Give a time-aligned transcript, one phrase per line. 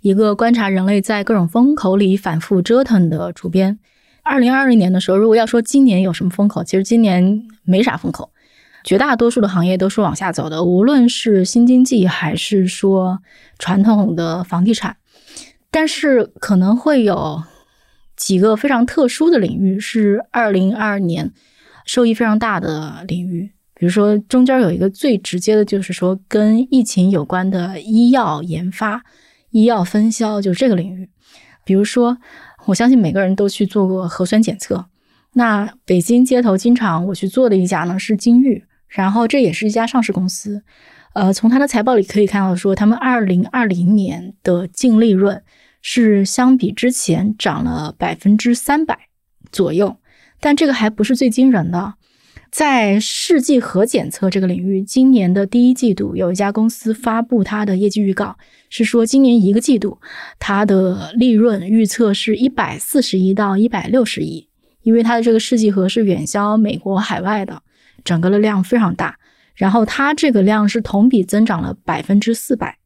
[0.00, 3.78] 一个观察人类在各种风口里反复折腾的主编。
[4.22, 8.30] 二零二零年的时候，如果要说今年有什么风口，其实今年没啥风口，
[8.84, 13.18] 绝大多数的行业都是往下走的，无论是新经济还是说
[13.58, 14.96] 传统的房地产。
[15.70, 17.42] 但是可能会有
[18.16, 21.32] 几个非常特殊的领域是二零二二年
[21.84, 29.02] 受益非常大的领域，比如说中间有一个最直接的，就是说跟疫情有关的医药研发。
[29.50, 31.08] 医药分销就是这个领域，
[31.64, 32.18] 比如说，
[32.66, 34.86] 我相信每个人都去做过核酸检测。
[35.34, 40.62] 那北京街头经常我去做的一家呢是金域，然后这也是一家上市公司。
[41.14, 45.42] 呃，从它的财报里可以看到，说他们二零二零年的净利润
[45.82, 48.98] 是相比之前涨了百分之三百
[49.50, 49.96] 左右，
[50.40, 51.94] 但这个还不是最惊人的。
[52.58, 58.36] 在试剂盒检测这个领域，今年的第一季度有一家公司发布它的业绩预告，
[58.68, 60.00] 是说今年一个季度
[60.40, 64.48] 它的利润预测是一百四十亿到一百六十亿，
[64.82, 67.62] 因为它的这个试剂盒是远销美国海外的，
[68.02, 69.16] 整个的量非常大，
[69.54, 72.76] 然后它这个量是同比增长了百分之四百，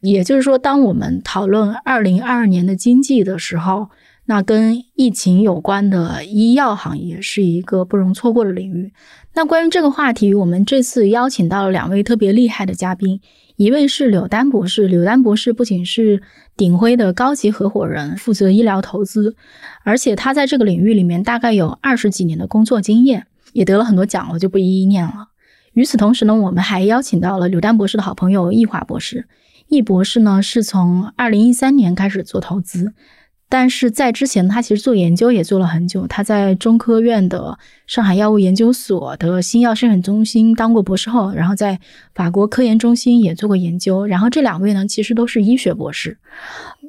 [0.00, 3.90] 也就是说，当我们讨论二零二二年的经济的时候。
[4.24, 8.92] 那跟疫情有关的医药行业是一个不容错过的领域。
[9.34, 13.20] 那关于这个话题，我们这次邀请到了两位特别厉害的嘉宾，
[13.56, 14.86] 一位是柳丹博士。
[14.86, 16.22] 柳丹博士不仅是
[16.56, 19.34] 鼎晖的高级合伙人，负责医疗投资，
[19.82, 25.28] 而且他在这个领域里面大概有二十几年的工作经验，也得了很多奖，我就不一一念了。
[25.72, 29.26] 与此同时呢，我们还邀请到了柳丹博士的好朋友易华博士。
[29.68, 32.92] 易博士呢，是从二零一三年开始做投资。
[33.52, 36.06] 但是在之前，他其实做研究也做了很久。
[36.06, 41.78] 他在中科院的上海药物研究所的新药生产中心当过博士后，然后在
[42.14, 44.06] 法国科研中心也做过研究。
[44.06, 46.16] 然后这两位呢，其实都是医学博士。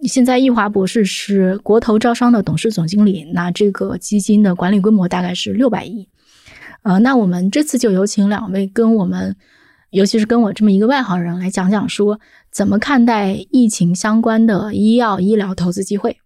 [0.04, 6.08] 现在易华博士是国投招商的董事总经理，那这个基金的管理规模大概是六百亿。
[6.84, 9.36] 呃，那我们这次就有请两位跟我们，
[9.90, 16.23] 尤其是跟我这么一个外行人来讲讲，说怎么看待疫情相关的医药医疗投资机会。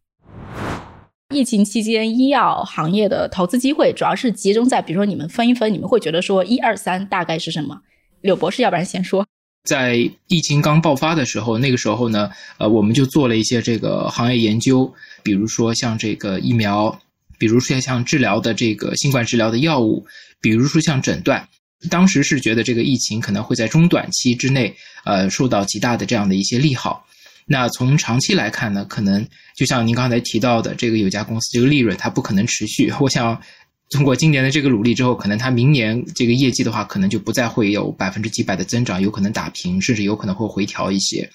[1.36, 7.78] 疫情期间，医药行业的投资机会主要是集中在，比如说你们分一分，你们会觉得说一二三大概是什么？
[8.22, 9.28] 柳博士，要不然先说。
[9.66, 16.98] 在疫情刚爆发的时候，那个时候呢，呃，我们就做了一些这个行业研究，比如说像这个疫苗，
[17.38, 20.06] 比如说像治疗的这个新冠治疗的药物，
[20.40, 21.46] 比如说像诊断。
[21.92, 24.74] 当时是觉得这个疫情可能会在中短期之内，
[25.04, 27.06] 呃，受到极大的这样的一些利好。
[27.48, 29.26] 那从长期来看呢，可能
[29.56, 32.94] 就像您刚才提到的，这个有家公司这个利润它不可能持续。
[33.00, 33.42] 我想，
[33.90, 41.30] 通过今年的这个努力之后，可能它明年这个业绩的话，可能就不再会有百分之几百的增长，有可能打平，甚至有可能会回调一些。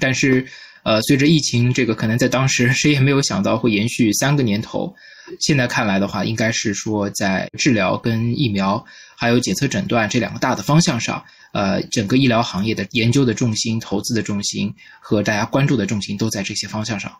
[0.00, 0.46] 但是，
[0.84, 4.94] 呃，随着疫情这个可能在当时 谁也没有想到会延续三个年头，
[5.40, 8.84] 现在看来的话，应该是说在治疗跟疫苗
[9.16, 11.22] 还有检测诊断这两个大的方向上。
[11.52, 17.12] 呃，整个医疗行业的研究的重心、投资的重心和大家关注的重心都在这些方向上。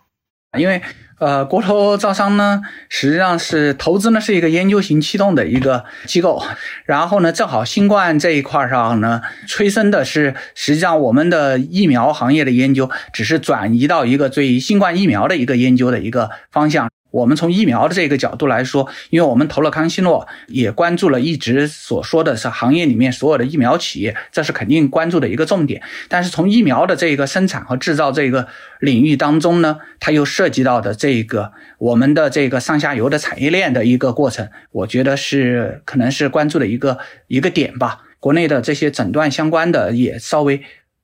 [0.59, 0.83] 因为
[1.19, 6.43] 呃，国投招商呢，实际上是投资呢是一个研究型驱动的一个机构。
[6.85, 16.92] 然后呢，正好新冠这一块上呢，催生的是实际上我们的疫苗行业的研究，只是转移到一个对于新冠疫苗的一个研究的一个方向。
[17.12, 25.81] 我们从疫苗的这个角度来说，因为我们投了康希诺，也关注了一直所说的是行业里面所有的疫苗企业，这是肯定关注的一个重点。
[26.09, 28.49] 但是从疫苗的这个生产和制造这个
[28.81, 36.99] 领域当中呢，它又涉及到的这个我们的这个上下游的产业链的一个过程，我觉得是可能是关注的一个
[37.29, 38.00] 一个点吧。
[38.19, 40.62] 国内的这些诊断相关的也稍微。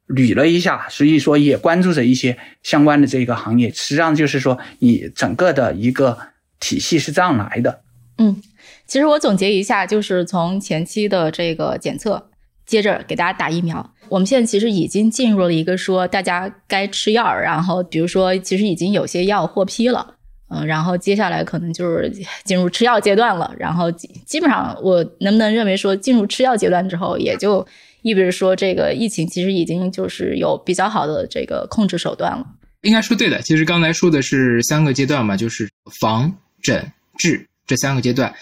[0.08, 3.70] 捋了一下，所以说也关注着一些相关的这个行业。
[3.70, 6.18] 实际上就是说，你整个的一个
[6.58, 7.82] 体系是这样来的。
[8.16, 8.42] 嗯，
[8.86, 12.30] 其实我总结一下，就是从前期的这个检测，
[12.64, 13.92] 接着给大家打疫苗。
[14.08, 20.14] 我们现在其实已经进入了一个说大家该吃药，然后比如说其实已经有些药获批了，
[20.48, 22.10] 嗯，然后接下来可能就是
[22.44, 23.54] 进入吃药阶段了。
[23.58, 27.66] 然后基本上我能不能认为说进入吃药阶段之后也就。
[28.02, 32.46] 意味着说，这个疫情其实已经就是有比较好的这个控制手段了。
[32.82, 33.42] 应该说对的。
[33.42, 35.68] 其实刚才说的是三个阶段嘛，就是
[36.00, 38.32] 防、诊、治这三个阶段。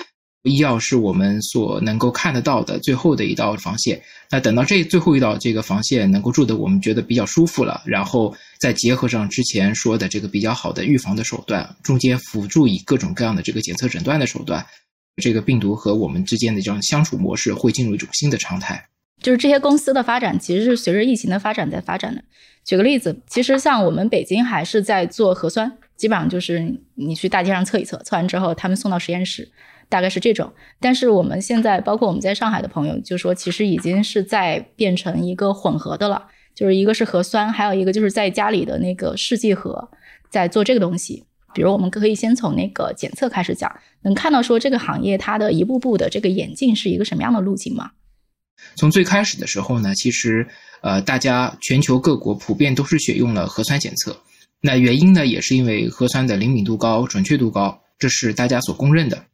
[0.43, 4.01] 医药是我们所能够看得到的最后的一道防线。
[4.31, 14.65] 那等到这最后一道这个防线能够住得我们觉得比较舒服了，然后再结合上之前说的这个比较好的预防的手段，中间辅助以各种各样的这个检测诊断的手段，
[15.21, 18.87] 这个病毒和我们之间的这种相处模式会进入一种新的常态。
[19.21, 22.23] 就是这些公司的发展其实是随着疫情的发展在发展的。
[22.65, 29.51] 举个例子，其实像我们北京还是在做核酸，基本上就是你去大街上测一测，测完之后他们送到实验室。
[29.89, 36.27] 大概是这种，但是我们现在包括我们在上海的朋友就说，其实已经是在变成一个混合的了，
[36.57, 39.89] 就是一个是核酸，还有一个就是在家里的那个试剂盒
[40.29, 41.23] 在做这个东西。
[41.55, 43.73] 比如我们可以先从那个检测开始讲，
[44.03, 47.93] 能看到说这个行业它的一步步的这个演进是一个什么样的路径吗？
[48.77, 50.47] 从最开始的时候呢，其实
[50.83, 54.17] 呃，大家全球各国普遍都是选用了核酸检测，
[54.61, 59.25] 那原因呢也是因为核酸的灵敏度高、准确度高，这是大家所公认的。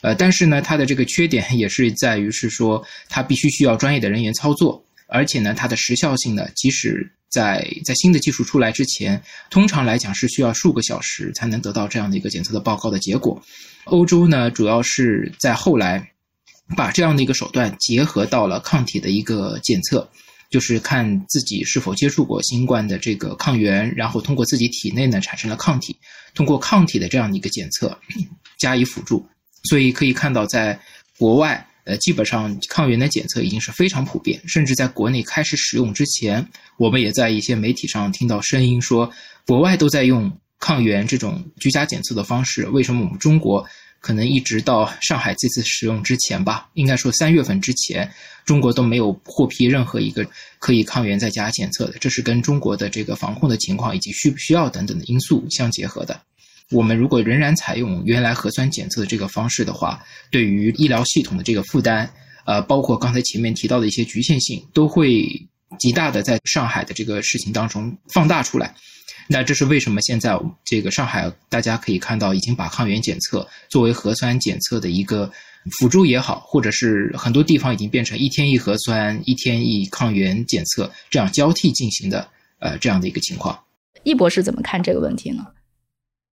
[0.00, 13.42] 呃，但是呢，它的这个缺点 也是在于是说，它必须需要专业的人员操作，而且呢，它的时效性呢，即使在在新的技术出来之前，通常来讲是需要数个小时才能得到这样的一个检测的报告的结果。
[13.84, 16.10] 欧洲呢，主要是在后来
[16.76, 20.08] 把这样的一个手段结合到了抗体的一个检测，
[20.50, 25.96] 就是看自己是否接触过新冠的这个抗原，然后通过自己体内呢产生了抗体，
[26.34, 27.98] 通过抗体的这样的一个检测
[28.58, 29.26] 加以辅助。
[29.64, 30.78] 所以可以看到，在
[31.16, 36.46] 国外，呃，基本上抗原的检测已经是非常普遍，甚至在国内开始使用之前，
[36.78, 39.10] 我们也在一些媒体上听到声音说，
[39.46, 42.66] 国外都在用抗原这种居家检测的方式。
[42.68, 43.66] 为什么我们中国
[44.04, 48.06] 可能一直到上海这次使用之前吧，应该说三月份之前，
[48.44, 50.28] 中国都没有获批任何一个
[50.58, 51.94] 可以抗原在家检测的？
[51.98, 56.20] 这是跟中国的这个防控的情况以及需不需要等等的因素相结合的。
[56.70, 62.06] 我们如果仍然采用原来核酸检测的这个方式的话，对于医疗系统的这个负担，
[62.44, 65.24] 呃，包括刚才前面提到的一些局限性，都会
[65.78, 68.74] 极大的在上海的这个事情当中放大出来。
[69.28, 75.30] 那这是为什么现在这个上海大家可以看到，已经把抗原检测作为核酸检测的一个
[75.78, 82.28] 辅助也好，或者是很多地方已经变成一天一核酸、一天一抗原检测这样交替进行的，
[82.58, 83.58] 呃，这样的一个情况。
[84.02, 85.46] 易博士怎么看这个问题呢？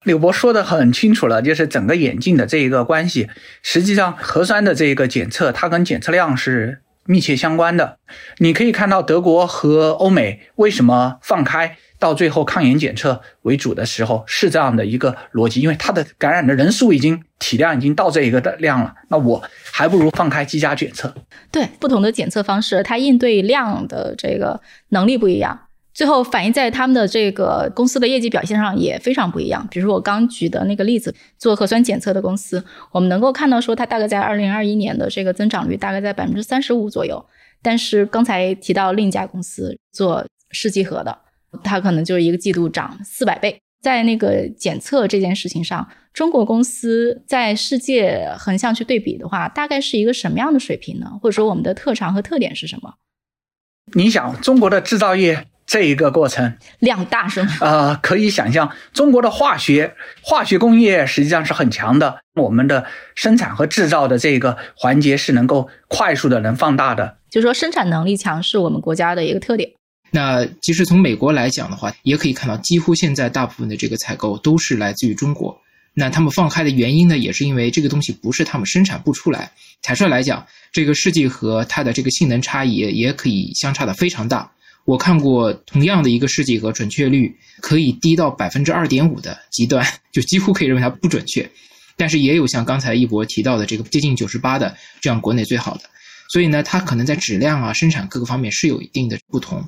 [0.04, 3.28] 柳博说的很清楚了，就是整个眼镜的这一个关系。
[3.62, 7.98] 实际上，核酸的这一个检测，它跟检测量是密切相关的。
[8.38, 19.40] 你可以看到，德国和欧美为什么放开到最后抗原检测为主的时候，是这样的一个逻辑，因为它的感染的人数已经体量已经到这一个的量了，那我
[19.72, 21.14] 还不如放开居家检测。
[21.52, 25.69] 对，不同的检测方式，它应对量的这个能力不一样。
[25.94, 29.64] 最后反映在他们的这个公司的业绩表现上也非常不一样。
[29.70, 37.25] 比如我刚举的那个例子，做核酸检测的公司，我们能够看到说它大概在二零二一年的这个增长率大概在百分之三十五左右。
[37.60, 41.16] 但是刚才提到另一家公司做试剂盒的，
[41.62, 43.58] 它可能就是一个季度涨四百倍。
[43.81, 51.19] 在那个检测这件事情上，中国公司在世界横向去对比的话，大概是一个什么样的水平呢？
[51.20, 52.94] 或者说我们的特长和特点是什么？
[53.94, 55.46] 你想中国的制造业？
[55.64, 57.56] 这一个过程量大是吗？
[57.62, 62.19] 呃，可以想象，中国的化学化学工业实际上是很强的。
[62.34, 62.84] 我们的
[63.14, 69.71] 生产和制造的这个环节是能够快速的能放大的，就是说生产能力强是我们国家的一个特点。
[70.14, 75.59] 那其实从美国来讲的话，也可以看到，几乎现在大部分的这个采购都是来自于中国。
[75.95, 79.50] 那他们放开的原因呢，也是因为这个东西不是他们生产不出来。
[79.81, 84.52] 坦率来讲，这个试剂盒它的这个性能差异也可以相差的非常大。
[84.85, 91.50] 我看过同样的一个试剂盒，准确率可以低到百分之二点五的极端，就几乎可以认为它不准确。
[91.97, 95.83] 但是也有像刚才一博提到的这个接近九十八的这样国内最好的。
[96.31, 99.62] 所以呢，它可能在质量啊、生产各个方面是有一定的不同。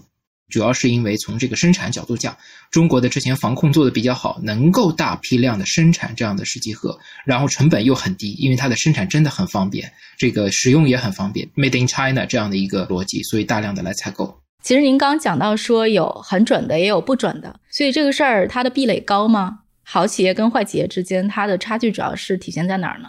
[0.51, 2.37] 主要是因为从这个生产角度讲，
[2.71, 14.39] 中国的之前防控做的比较好，能够大批量的生产这样的试剂盒，然后成本又很低，因为它的生产真的很方便，这个使用也很方便，Made in China 这样的一个逻辑，所以大量的来采购。
[14.63, 19.61] 其实您刚讲到说有很准的，也有不准的，所以这个事儿它的壁垒高吗？
[19.83, 23.09] 好企业跟坏企业之间，它的差距主要是体现在哪儿呢？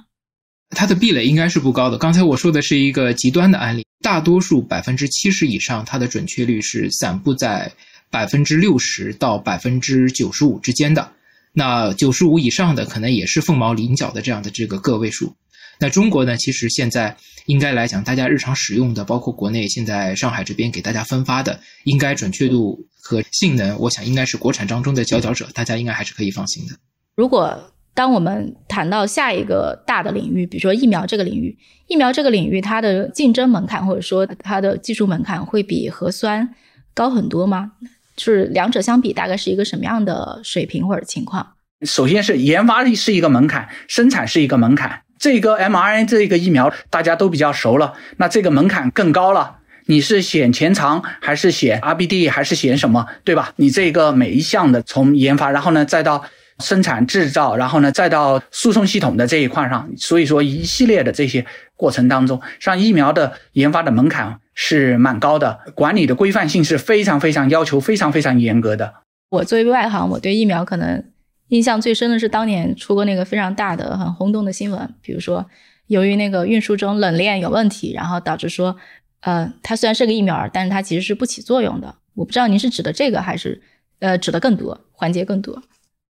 [0.69, 1.97] 它的壁垒应该是不高的。
[1.97, 7.71] 刚才我说的是一个极端的案例，大多数百分之七十以上，它的准确率是散布在
[8.09, 11.11] 百分之六十到百分之九十五之间的。
[11.53, 15.35] 那九十五以上的，可能也是凤毛麟角的这样的这个个位数。
[15.77, 16.37] 那中国呢？
[16.37, 17.15] 其实现在
[17.47, 26.75] 应该来讲，大家日常使用的，包括国内现在上海这边给大家分发的，应该准确度和性能，我想应该是国产当中的佼佼者，大家应该还是可以放心的。
[27.15, 36.53] 如果当我们谈到下一个大的领域，比如说疫苗这个领域，疫苗这个领域它的竞争门槛或者说它的技术门槛会比核酸
[36.93, 37.71] 高很多吗？
[38.17, 41.53] 就是两者相比，大概是一个什么样的水平或者情况？
[41.85, 45.01] 首先是研发是一个门槛，生产是一个门槛。
[45.17, 49.59] 这个 mRNA 这个疫苗大家都比较熟了，那这个门槛更高了。
[49.87, 53.53] 你是选前长还是选 RBD 还是选什么，对吧？
[53.55, 56.25] 你这个每一项的从研发，然后呢再到
[56.59, 61.45] 生产制造，然后呢再到输送系统的这一块上，所以说一系列的这些
[61.75, 68.93] 过程当中，像疫苗的研发的门槛是蛮高的，管理的规范性是非常非常要求非常非常严格的。
[69.29, 71.03] 我作为外行，我对疫苗可能
[71.49, 75.45] 印象最深的是当年出过那个非常大的、很轰动的新闻，比如说
[75.87, 78.75] 由于那个运输中冷链有问题，然后导致说。
[79.21, 81.95] 呃，它虽然是个疫苗，但是它其实是不起作用的。
[82.13, 83.59] 我不知道您是指的这个，还是
[83.97, 85.63] 呃指的更多环节更多？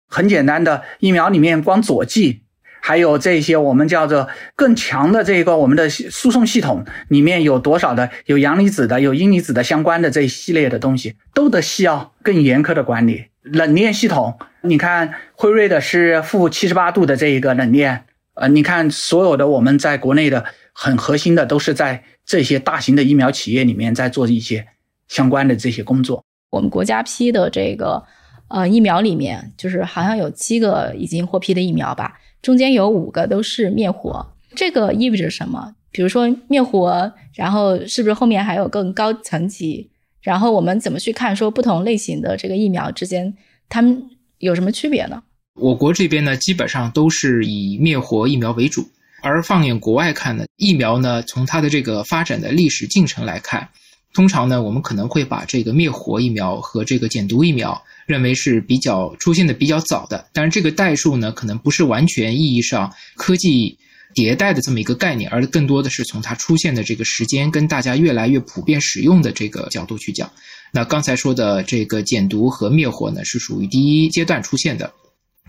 [0.08, 2.42] 很简单的，疫苗里面光佐剂，
[2.80, 13.26] 还有这些我们叫做更强的这个我们的输送系统里面有多少的有阳离子的、有阴离子的相关的这一系列的东西，都得需要更严苛的管理。
[13.42, 22.02] 冷链系统，你看辉瑞的是负七十八度的这一个冷链，呃，你看所有的我们在国内的很核心的都是在。
[22.28, 24.66] 这些大型的疫苗企业里面在做一些
[25.06, 26.24] 相关的这些工作。
[26.50, 28.02] 我们国家批的这个
[28.48, 34.26] 呃疫苗里面，就是好像有七个已经获批的疫苗吧，中间有五个都是灭活。
[34.54, 35.74] 这个意味着什么？
[35.90, 39.90] 比如说灭活，然后是不是后面还有更高层级？
[40.20, 43.34] 然后我们怎么去看说不同类型的这个疫苗之间，
[43.68, 44.02] 它们
[44.38, 45.22] 有什么区别呢？
[45.54, 48.86] 我国这边呢，基本上都是以灭活疫苗为主。
[49.22, 53.68] 而放眼国外看呢，疫苗呢，从它的这个发展的历史进程来看，
[54.16, 60.26] 通常呢，我们可能会把这个灭活疫苗和这个减毒疫苗认为是比较出现的比较早的。
[60.32, 63.76] 但是这个代数呢，可能不是完全意义上科技
[64.14, 70.30] 迭代的这么一个概念，而更多的是从它出现的这个时间跟大家越来越普遍使用的这个角度去讲。
[70.72, 74.90] 那刚才说的这个减毒和灭活呢，是属于第一阶段出现的。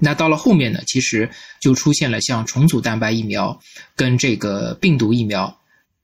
[0.01, 1.29] 那到了后面呢，其实
[1.61, 3.57] 就出现了像重组蛋白疫苗
[3.95, 5.57] 跟这个病毒疫苗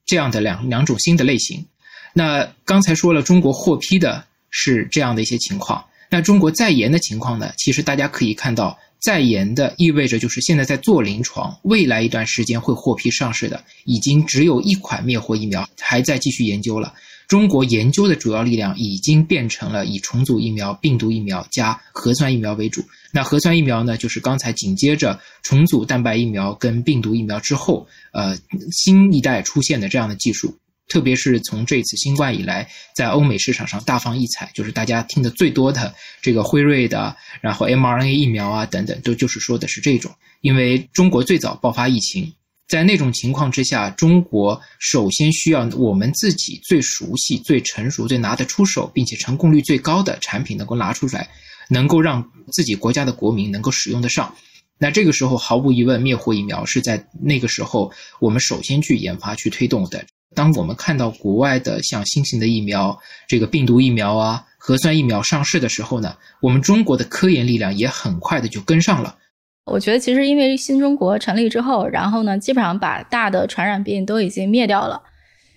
[0.05, 1.65] 这样的两两种新的类型。
[2.13, 5.83] 那刚才说了，中国获批的是这样的一些情况。
[6.09, 7.51] 那中国在研的情况呢？
[7.57, 16.93] 其实大家可以看到，在研的意味着就是现在在做临床，未来一段时间会获批上市的，已经只有一款灭活疫苗还在继续研究了。
[17.27, 22.83] 中国研究的主要力量已经变成了以重组疫苗、病毒疫苗加核酸疫苗为主。
[23.11, 28.37] 那核酸疫苗呢，就是刚才紧接着重组蛋白疫苗跟病毒疫苗之后，呃，
[28.71, 30.55] 新一代出现的这样的技术。
[30.93, 40.11] 特别是从这次新冠以来，在欧美市场上大放异彩，就是大家听的最多的这个辉瑞的，然后 mRNA 疫苗啊等等，都就是说的是这种。
[40.41, 42.31] 因为中国最早爆发疫情。
[42.67, 51.27] 在那种情况之下，中国首先需要我们自己最熟悉、最成熟、最拿得出手，并且成功率最高的产品能够拿出来，
[51.69, 54.31] 能够让自己国家的国民能够使用得上。
[54.77, 60.05] 那这个时候，毫无疑问，灭活疫苗是在那个时候我们首先去研发、去推动的。
[60.35, 62.97] 当我们看到国外的像新型的疫苗、
[63.27, 69.17] 这个病毒疫苗啊、核酸疫苗上市的时候呢，我们中国的科研力量也很快的就跟上了。
[69.65, 75.01] 我觉得其实因为新中国成立之后，然后呢，基本上把大的传染病都已经灭掉了，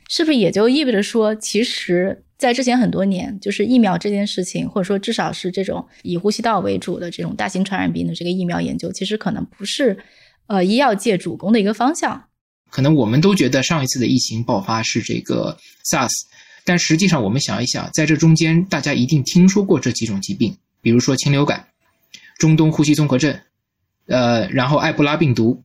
[0.08, 9.98] 是不是也就意味着说，其实，在之前很多年，就是疫苗这件事情，或者说至少是这种以呼吸道为主的这种大型传染病的这个疫苗研究，其实可能不是，
[10.46, 12.24] 呃，医药界主攻的一个方向。
[12.70, 15.56] 可能我们都觉得上一次的疫情爆发是这个
[15.90, 16.10] SARS，
[16.64, 21.66] 但实际上我们想一想，在这中间，大家一定听说过这几种疾病，比如说禽流感、
[22.38, 23.38] 中东呼吸综合症。
[24.08, 25.60] 呃，然后埃博拉病毒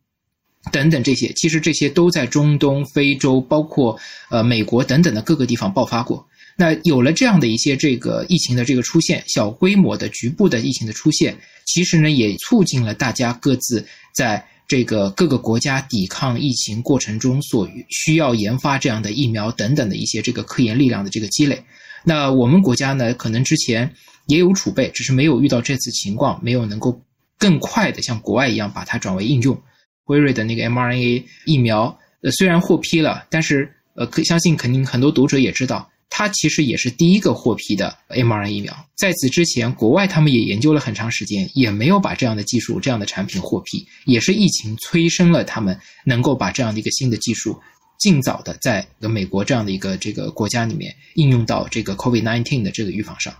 [0.71, 3.99] 等等这些，其实这些都在中东、非洲，包括
[4.31, 6.27] 呃美国等等的各个地方爆发过。
[6.57, 21.61] 那有了这样的一些这个疫情的这个出现，小规模的局部的疫情的出现，其实呢也促进了大家各自在这个各个国家抵抗疫情过程中所需要研发这样的疫苗等等的一些这个科研力量的这个积累。
[22.05, 23.93] 那我们国家呢，可能之前
[24.27, 27.01] 也有储备，只是没有遇到这次情况，没有能够。
[27.37, 29.61] 更快的像国外一样把它转为应用，
[30.05, 38.75] 辉瑞的那个 mRNA 疫苗，呃，虽然获批了，但是呃，可相信肯定很多读者也知道，它其实也是第一个获批的 mRNA 疫苗。
[38.97, 45.75] 在此之前，国外他们也研究了很长时间，也没有把这样的技术、这样的产品获批，也是疫情催生了他们
[46.05, 47.57] 能够把这样的一个新的技术，
[47.97, 53.33] 尽早的在美国这样的一个这个国家里面应用到这个 COVID-19 的这个预防上。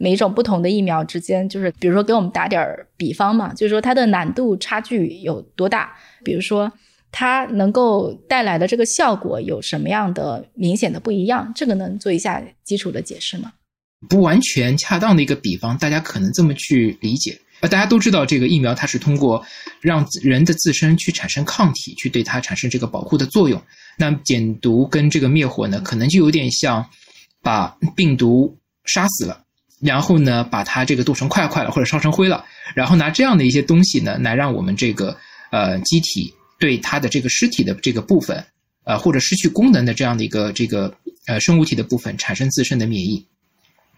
[0.00, 5.92] 每一种不同的疫苗之间，就是比如说给我们打点儿比方嘛，就是说它的难度差距有多大？
[6.24, 6.70] 比如说
[7.10, 11.52] 它能够带来的这个效果有什么样的明显的不一样？
[11.54, 13.52] 这个能做一下基础的解释吗？
[14.08, 17.40] 不完全恰当的一个比方，大家可能这么去理解。
[17.60, 19.44] 呃，大家都知道这个疫苗它是通过
[19.80, 23.60] 让人的自身去产生抗体，去对它产生这个保护的作用。
[23.96, 26.88] 那减毒跟这个灭火呢，可能就有点像
[27.42, 29.42] 把病毒杀死了。
[29.80, 35.16] 然后呢，把它这个剁成块块了，或者烧成灰了，然后拿这样的一些东西呢，来让我们这个
[35.50, 38.44] 呃机体对它的这个尸体的这个部分，
[38.84, 40.94] 呃或者失去功能的这样的一个这个
[41.26, 43.24] 呃生物体的部分产生自身的免疫。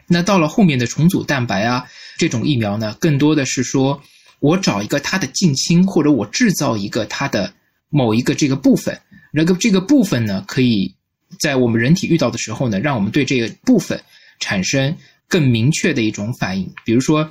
[0.07, 1.87] 那到了后面的重组蛋白啊
[2.19, 4.03] 这种疫苗呢，更多的是说
[4.41, 7.53] 我找一个它的近亲，或者我制造一个它的
[7.89, 9.01] 某一个这个部分，
[9.33, 10.95] 那个这个部分呢，可以
[11.39, 14.01] 在我们人体遇到的时候呢，让我们对这个部分
[14.39, 14.97] 产生。
[15.33, 17.31] 更明确的一种反应，比如说，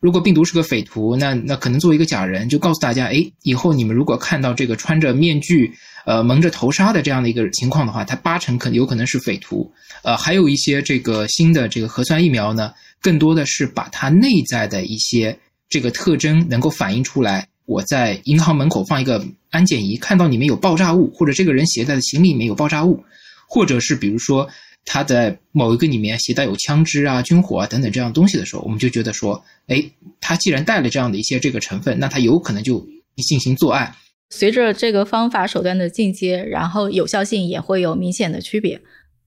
[0.00, 5.72] 如果病毒是个匪徒，那那可能作为一个假人，就告诉大家，哎，以后你们如果看到这个穿着面具、
[6.04, 9.68] 呃蒙着头纱的这样的一个情况的话，它八成可能有可能是匪徒。
[10.04, 15.36] 呃，还有一些这个新的这个核酸疫苗呢，更多的是把它内在的一些
[15.68, 17.48] 这个特征能够反映出来。
[17.66, 23.02] 我在银行门口放一个安检仪，看到里面有爆炸物，或者这个人携带的行李里面有爆炸物，
[23.48, 24.48] 或者是比如说。
[24.90, 29.84] 他在某一个里面携带有枪支啊、军火啊等等这样东西的时候，我们就觉得说，哎，
[30.18, 32.80] 他既然带了这样的一些这个成分，那他有可能就
[33.16, 33.94] 进行作案。
[34.30, 38.80] 随着这个方法手段的进阶，然后有效性也会有明显的区别，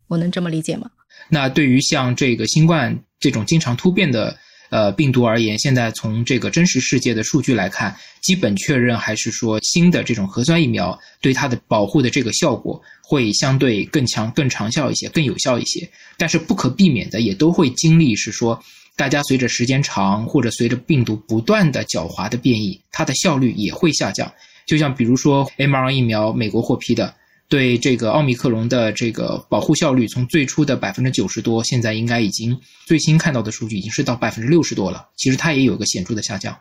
[0.08, 0.90] 我能这么理解吗？
[1.30, 4.36] 那对于像这个新冠这种经常突变的。
[4.72, 15.86] 呃，病毒而言，现在从这个真实世界的数据来看，基本确认还是说新的这种核酸疫苗对它的保护的这个效果会相对更强、更长效一些、更有效一些。
[16.18, 18.58] 但是不可避免的也都会经历是说，
[18.96, 24.32] 大家随着时间长或者随着病毒不断的狡猾的变异，它的效率也会下降。
[24.66, 27.14] 就像比如说 mrn 疫苗，美国获批的。
[27.52, 35.10] 对这个奥密克戎的这个保护效率，从最初的百分之九十多，现在应该已经最新看到的数据已经是到百分之六十多了。
[35.18, 36.60] 其实它也有个显著的下降。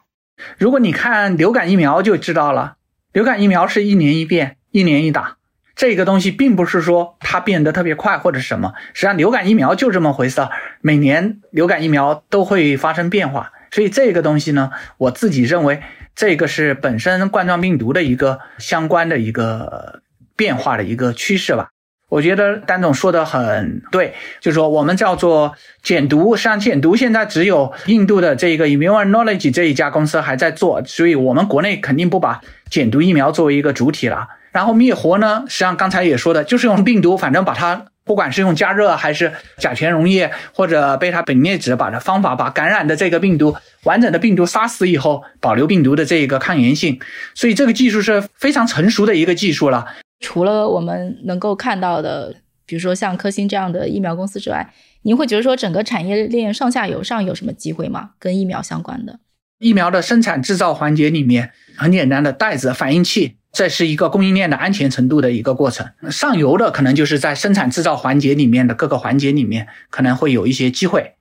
[0.59, 2.75] 如果你看流感疫苗就知道了，
[3.13, 5.37] 流感疫苗是一年一变，一年一打，
[5.77, 10.49] 这个东西并不是说它变得特别快或者什么，实际上流感疫苗就这么回事，
[10.81, 13.53] 每年流感疫苗都会发生变化。
[13.71, 15.81] 所以这个东西呢，我自己认为
[16.17, 20.03] 这个是本身冠状病毒的一个相关的一个。
[20.41, 21.69] 变化的一个趋势吧，
[22.09, 34.29] 我觉得丹总说的很对，就是说我们叫做减毒，实际上减毒现在只有印度的这个 Immunology 这一家公司还在做，所以我们国内肯定不把减毒疫苗作为一个主体了。
[34.51, 46.99] 然后灭活呢，实际上刚才也说的，就是用病毒，反正把它不管是用加热还是甲醛溶液或者贝塔苯涅酯，把它方法把感染的这个病毒完整的病毒杀死以后，保留病毒的这一个抗原性，
[47.35, 49.87] 所以这个技术是非常成熟的一个技术了。
[50.21, 52.35] 除了我们能够看到的，
[52.67, 58.11] 比如说像科兴这样的疫苗公司之外，您会觉得说整个产业链上下游上有什么机会吗？
[58.19, 59.19] 跟疫苗相关的
[59.59, 65.89] 疫苗的生产制造环节里面，很简单的袋子、反应器，这是一个供应链的安全程度的一个过程。
[66.11, 71.15] 上游的可能就是在生产制造环节里面的各个环节里面可能会有一些机会，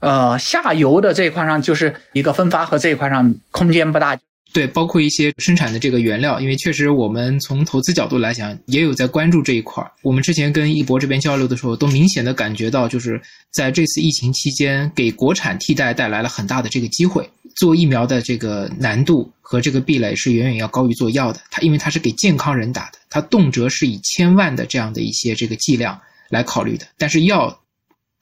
[0.00, 4.18] 呃，下游的这一块上就是一个分发和这一块上空间不大。
[4.52, 9.90] 对，包括一些生产的这个原料，因为确实我们从投资角度来讲，也有在关注这一块儿。
[10.02, 17.28] 我们之前跟易博这边交流的时候，都明显的感觉到，就是在这次疫情期间，给国产替代带来了很大的这个机会。
[17.56, 21.40] 做疫苗的这个难度和这个壁垒是远远要高于做药的。
[21.50, 26.86] 它因为它是给健康人打的，它动辄是以千万的这样的一些这个剂量来考虑的。
[26.98, 27.58] 但是药，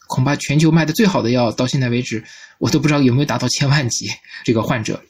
[0.06, 2.22] 恐怕全球卖的最好的药到现在为止，
[2.58, 4.08] 我都不知道有没有达到千万级
[4.44, 5.00] 这个患者。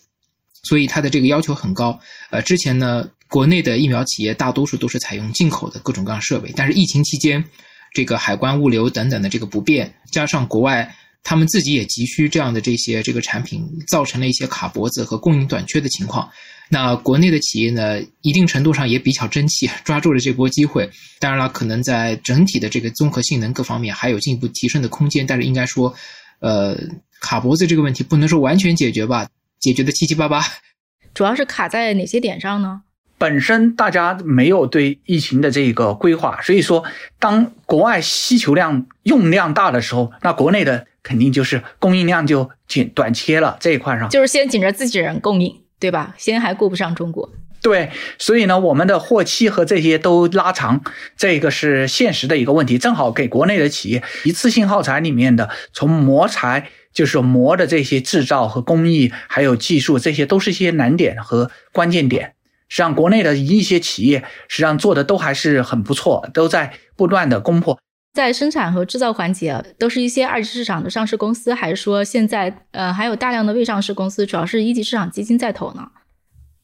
[0.63, 1.99] 所以它的这个要求很高，
[2.31, 7.43] 呃，之前呢，国内的疫苗企业大多数都是采用进口的各种各样设备，但是疫情期间，
[7.95, 16.29] 这个海关物流等等的这个不便，加上国外他们自己也急需这样的这些这个产品，造成了一些卡脖子和供应短缺的情况。
[16.73, 20.89] 那国内的企业呢，一定程度上也比较争气，抓住了这波机会。
[21.19, 25.93] 当然了，可能在整体的这个综合性能各方面还有进一步提升的空间，但是应该说，
[26.39, 26.79] 呃，
[27.21, 29.29] 卡脖子这个问题不能说完全解决吧。
[29.61, 30.43] 解决的七七八八，
[31.13, 32.83] 主要是卡在哪些点上呢？
[33.19, 36.83] 本身大家没有对疫情的这个规划，所以说
[37.19, 46.15] 当国外需求量用量大的时候，那国内的肯定就是供应量就紧短缺了这一块上，就是先紧着自己人供应，对吧？
[46.17, 47.31] 先还顾不上中国。
[47.61, 50.81] 对，所以呢，我们的货期和这些都拉长，
[51.19, 62.35] 这个是现实的一个问题，正好给国内的企业一次性耗材里面的从磨材就是说膜的这些制造和工艺，还有技术，这些都是一些难点和关键点。
[62.69, 67.79] 实际上，国内的一些企业实际上做的都还是很不错，都在不断的攻破。
[68.13, 75.89] 在生产和制造环节，都是一些二级市场的上市公司，还是说现在呃还有大量的未上市公司，主要是一级市场基金在投呢？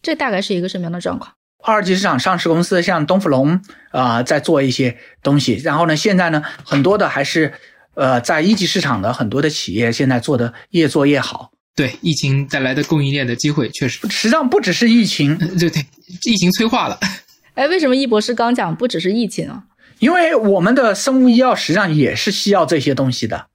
[0.03, 1.33] 这大概是一个什么样的状况？
[1.65, 3.61] 二级市场上市公司像东富龙
[3.91, 7.55] 啊，在做一些东西，然后呢，现在呢，很多的还是
[7.97, 11.51] 呃在一级市场的很多的企业，现在做的越做越好。
[11.75, 15.85] 对疫情带来的供应链的机会，确实，实际上不只是疫情， 对对，
[16.25, 16.99] 疫情催化了。
[17.55, 19.65] 哎，为什么易博士刚讲不只是疫情啊？
[19.99, 23.47] 因为我们的生物医药实际上也是需要这些东西的，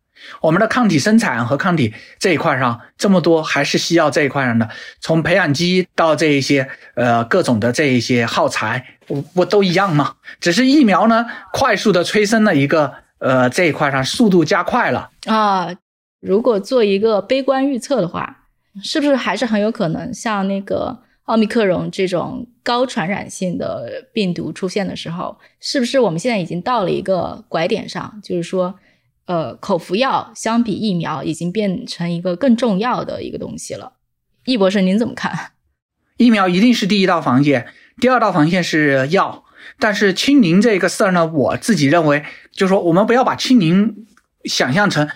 [0.42, 4.70] 我们的抗体生产和抗体这一块上这么多，还是需要这一块上的。
[5.00, 10.16] 从培养基到这一些呃各种的这一些耗材，不不都一样吗？
[10.40, 15.74] 只是疫苗呢，快速的催生了一个呃这一块上速度加快了啊。
[16.20, 18.46] 如果做一个悲观预测的话，
[18.84, 21.04] 是不是还是很有可能像那个？
[21.26, 28.20] 奥密克戎这种高传染性的病毒出现的时候，是不是我们现在已经到了一个拐点上？
[28.22, 28.74] 就是说，
[29.28, 33.94] 呃，口服药相比疫苗已经变成一个更重要的一个东西了。
[34.44, 35.52] 易博士，您怎么看？
[36.18, 37.68] 疫苗一定是第一道防线，
[38.02, 39.46] 第二道防线是药。
[39.80, 44.06] 但是清零这个事儿呢，我自己认为，就是说，我们不要把清零
[44.46, 45.08] 想象成。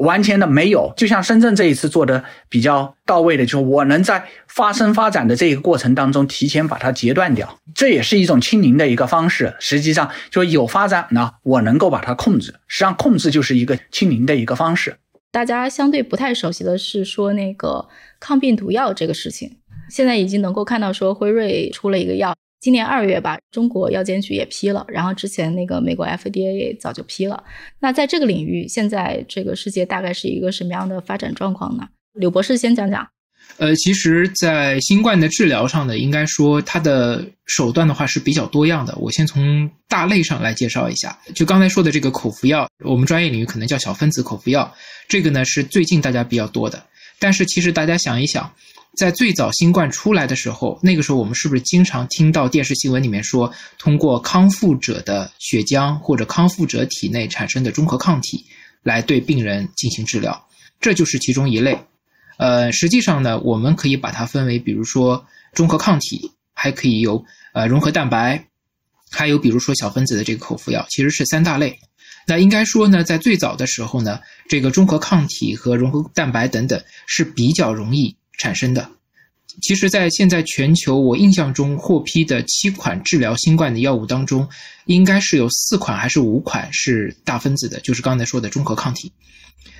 [0.00, 9.56] 完全的没有，就像深圳这一次做的比较到位的，就是我能在发生发展的这个过程当中提前把它截断掉，这也是一种清零的一个方式。
[9.58, 12.48] 实际上，就是有发展呢，我能够把它控制。
[12.66, 14.98] 实际上，控制就是一个清零的一个方式。
[15.30, 17.88] 大家相对不太熟悉的是说那个
[18.20, 19.56] 抗病毒药这个事情，
[19.88, 22.36] 现在已经能够看到说辉瑞出了一个药。
[22.58, 27.44] 今年二月吧，中国药监局也批了，然后之前那个美国 FDA 也早就批了。
[27.78, 31.86] 那在这个领域，现在这个世界大概是一个什么样的发展状况呢？
[32.14, 33.06] 柳博士先讲讲。
[33.58, 38.96] 呃，其实，在新冠的治疗上呢，应该说它的手段的话是比较多样的。
[38.96, 44.74] 我先从大类上来介绍一下，就刚才说的这个口服药，我们专业领域可能叫小分子口服药，
[45.06, 46.82] 这个呢是最近大家比较多的。
[47.18, 48.52] 但是其实大家想一想。
[48.96, 58.42] 在最早新冠出来的时候，那个时候我们是不是经常听到电视新闻里面说，通过康复者的血浆或者康复者体内产生的中和抗体
[58.82, 60.48] 来对病人进行治疗？
[60.80, 61.78] 这就是其中一类。
[62.38, 68.46] 呃，实际上呢，我们可以把它分为，比如说中和抗体，还可以有呃融合蛋白，
[69.10, 71.78] 还有比如说小分子的这个口服药，其实是三大类。
[72.26, 78.16] 那应该说呢，在最早的时候呢，这个中和抗体和融合蛋白等等是比较容易。
[78.38, 78.88] 产生的，
[79.62, 84.46] 其实，在现在全球，我印象中获批的七款治疗新冠的药物当中，
[84.84, 89.10] 应该是有四款还是五款是大分子的，就是刚才说的中和抗体。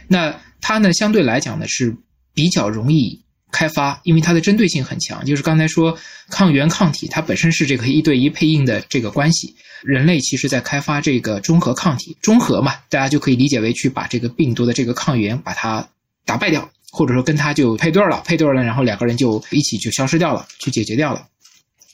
[0.09, 1.95] 那它呢，相对来讲呢是
[2.33, 3.21] 比较容易
[3.53, 5.25] 开发，因为它的针对性很强。
[5.25, 5.99] 就是刚才说
[6.31, 9.55] 抗原抗体，它本身是这个一对一配应的这个关系。
[9.83, 15.87] 人类其实在开发这个中和抗体，中和嘛，大家就可以理解为去把这个病毒的这个抗原把它
[16.25, 16.71] 打败掉。
[16.91, 21.27] 或者说跟他就配对了，配对了，然后两个人就一起就消失掉了，去解决掉了。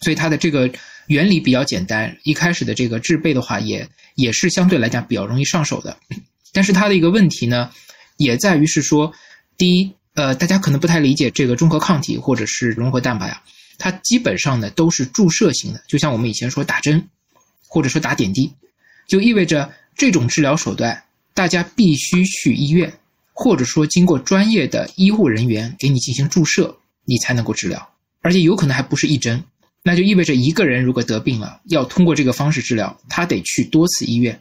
[0.00, 0.70] 所以它的这个
[1.06, 5.96] 原理比较简单，一开始的这个制备的话也也是相对来讲比较容易上手的。
[6.52, 7.70] 但是它的一个问题呢，
[8.16, 9.12] 也在于是说，
[9.56, 13.42] 第一，呃，大家可能不太理解这个中和抗体或者是融合蛋白啊，
[13.78, 17.08] 它基本上呢都是注射型的，就像我们以前说打针
[17.68, 18.52] 或者说打点滴，
[19.06, 22.92] 就意味着这种治疗手段大家必须去医院。
[23.42, 29.42] 或者说，经过专业的医护人员给你进行注射，你才能够治疗，而且有可能还不是一针，
[29.82, 34.40] 那就意味着一个人如果得病了，要通过这个方式治疗，他得去多次医院。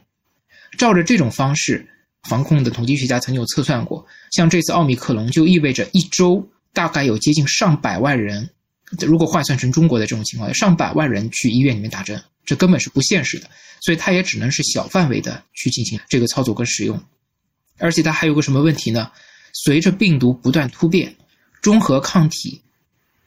[0.78, 1.84] 照着这种方式，
[2.28, 8.48] 防控的统计学家曾经有测算过，像这次奥密克戎就意味着一周大概有接近上百万人，
[9.00, 17.02] 如果换算成中国的这种情况，上百万人去医院里面打针，这根本是不现实的，所以它也只能是小范围的去进行这个操作跟使用。
[17.82, 19.10] 而且它还有个什么问题呢？
[19.52, 21.14] 随着病毒不断突变，
[21.60, 22.62] 中和抗体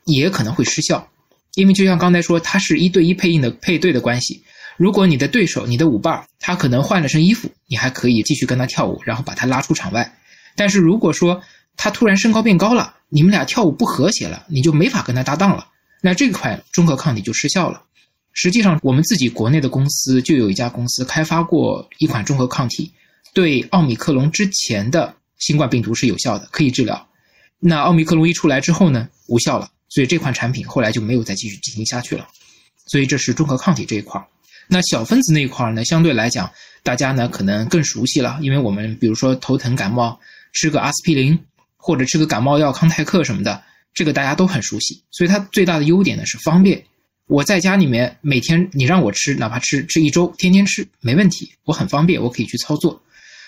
[0.06, 1.08] 也可能会失效，
[1.56, 4.41] 因为就像刚才说，它是一对一配应的配对的关系。
[4.78, 10.18] 如果你的对手、你的舞伴他可能换了身衣服，你还可以继续跟他跳舞，然后把他拉出场外。
[10.56, 11.41] 但是如果说
[11.78, 15.68] 他突然身高变高了，你们俩跳舞不和谐了，你就没法跟他搭档了，
[16.02, 17.84] 那这块中和抗体就失效了。
[18.32, 22.91] 实际上，我们自己国内的公司就有一家公司开发过一款中和抗体。
[23.34, 27.08] 对奥密克戎之前的新冠病毒是有效的，可以治疗。
[27.60, 32.28] 那奥密克戎一出来之后呢，无效了，所以这款产品后来就没有再继续进行下去了。
[32.88, 34.24] 所以这是中和抗体这一块
[34.68, 36.50] 那小分子那一块呢，相对来讲，
[36.84, 40.20] 大家呢可能更熟悉了，因为我们比如说头疼感冒，
[40.54, 41.38] 吃个阿司匹林，
[41.78, 43.62] 或者吃个感冒药康泰克什么的，
[43.94, 45.04] 这个大家都很熟悉。
[45.12, 46.84] 所以它最大的优点呢是方便。
[47.28, 53.02] 我在家里面每天你让我吃，哪怕吃吃一周，天天吃没问题，我很方便，我可以去操作。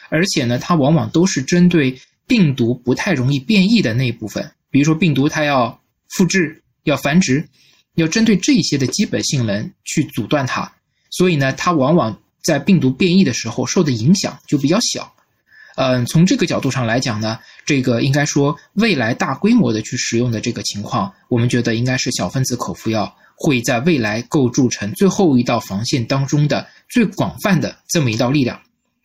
[0.10, 7.48] 而且呢，它往往都是针对病毒不太容易变异的那一部分，比如说病毒它要复制、要繁殖，
[7.96, 10.72] 要针对这些的基本性能去阻断它。
[11.10, 15.14] 所以呢，它往往在病毒变异的时候受的影响就比较小。
[15.76, 28.60] 嗯，从这个角度上来讲呢，这个应该说未来大规模的去使用的这个情况，我们觉得应该是小分子口服药会在未来构筑成最后一道防线当中的最广泛的这么一道力量。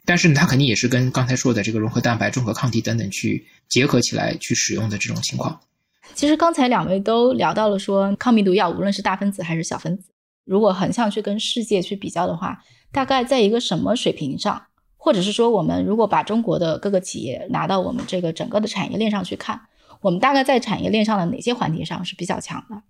[0.04, 5.60] 但是，它肯定也是跟刚才说的这个融合蛋白、中和抗体等等去结合起来去使用的这种情况。
[6.14, 10.10] 其实刚才两位都聊到了说，抗病毒药无论是大分子还是小分子，
[10.44, 14.62] 如果横向去跟世界去比较的话，大概在一个什么水平上？
[14.96, 19.60] 或者是说，我们如果把中国的各个企业拿到我们这个整个的产业链上去看，
[20.00, 22.82] 我们大概在产业链上的哪些环节上是比较强的？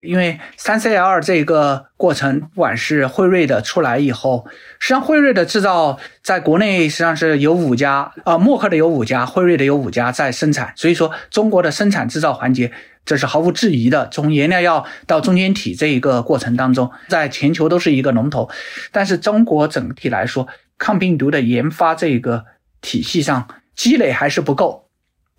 [0.00, 4.46] 因为三 CL 这个过程，不管是辉瑞的出来以后，
[4.78, 12.72] 实际上辉瑞的制造在国内实际上是有五家，啊，默克的有五家，辉瑞的有五家在生产，所以说中国的生产制造环节
[13.04, 14.08] 这是毫无质疑的。
[14.10, 18.48] 从原料药到中间体这一个过程当中，在全球都是一个龙头，
[18.92, 20.48] 但是中国整体来说。
[20.80, 22.44] 抗病毒的研发这个
[22.80, 24.87] 体系上积累还是不够，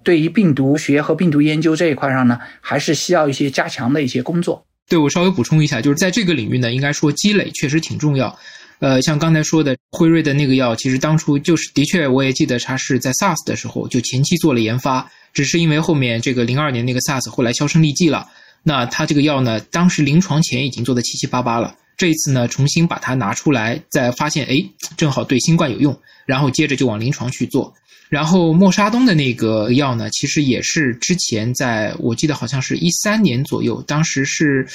[0.09, 4.65] 对于病毒学和病毒研究这一块上呢，还是需要一些加强的一些工作。
[4.87, 8.35] 对我稍微补充一下，就是在这个领域呢，应该说积累确实挺重要。
[8.79, 18.27] 呃，像刚才说的辉瑞的那个药，其实当初就是的确，我也记得它是在 SARS 的时候就前期做了研发，只是因为后面这个零二年那个 SARS 后来销声匿迹了，
[18.63, 21.75] 那它这个药呢，当时临床前已经做的七七八八了。
[21.95, 24.55] 这一次呢，重新把它拿出来，再发现，哎，
[24.97, 25.95] 正好对新冠有用，
[26.25, 27.71] 然后接着就往临床去做。
[28.09, 34.67] 然后默沙东的那个药呢，其实也是之前在我记得好像是一三年左右，当时是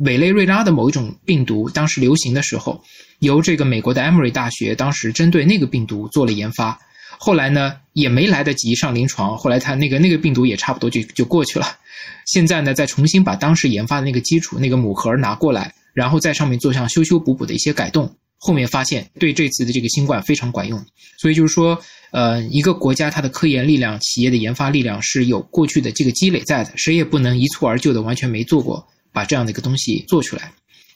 [0.00, 2.82] 委内瑞拉的某一种病毒，当时流行的时候，
[3.20, 6.78] 由这个美国的 Emory 大学当时针对那个病毒做了研发，
[7.18, 11.66] 后来呢也没来得及上临床，后来他那个那个病毒也差不多就就过去了。
[12.26, 15.74] 现在呢，再重新把当时研发的那个基础那个母核拿过来。
[15.94, 20.84] 然后在上面做上修修补补的一些改动，后面发现对这次的这个新冠非常管用。
[21.18, 30.52] 所以就是说，呃，一个国家它的科研力量、企业的研发力量是有过去的这个积累在的，谁也不能一蹴而就的完全没做过，把这样的一个东西做出来。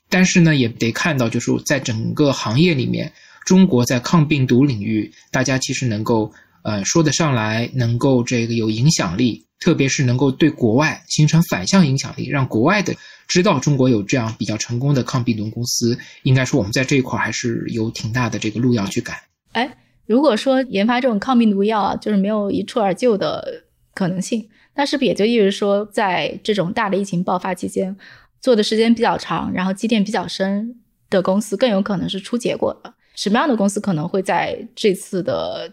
[0.08, 3.12] 但是呢，也得看到，就是在整个行业里面，
[3.46, 6.30] 中国在抗病毒领域，大家其实能够
[6.62, 12.94] 呃说得上来，能够这个有影响力，特别是能够对国外形成反向影响力，让国外的。
[13.30, 19.16] 知道中国有这样比较成功的抗病毒公司，应该说我们在这一块还是有挺大的这个路要去赶。
[19.52, 23.62] 哎，如果说研发这种抗病毒药啊就是没有一蹴而就的
[23.94, 27.96] 可能性，那是不是也就意味着说，在这种大的疫情爆发期间，
[28.40, 32.92] 做的时间比较长，然后积淀比较深的公司更有可能是出结果的？
[33.14, 35.72] 什么样的公司可能会在这次的，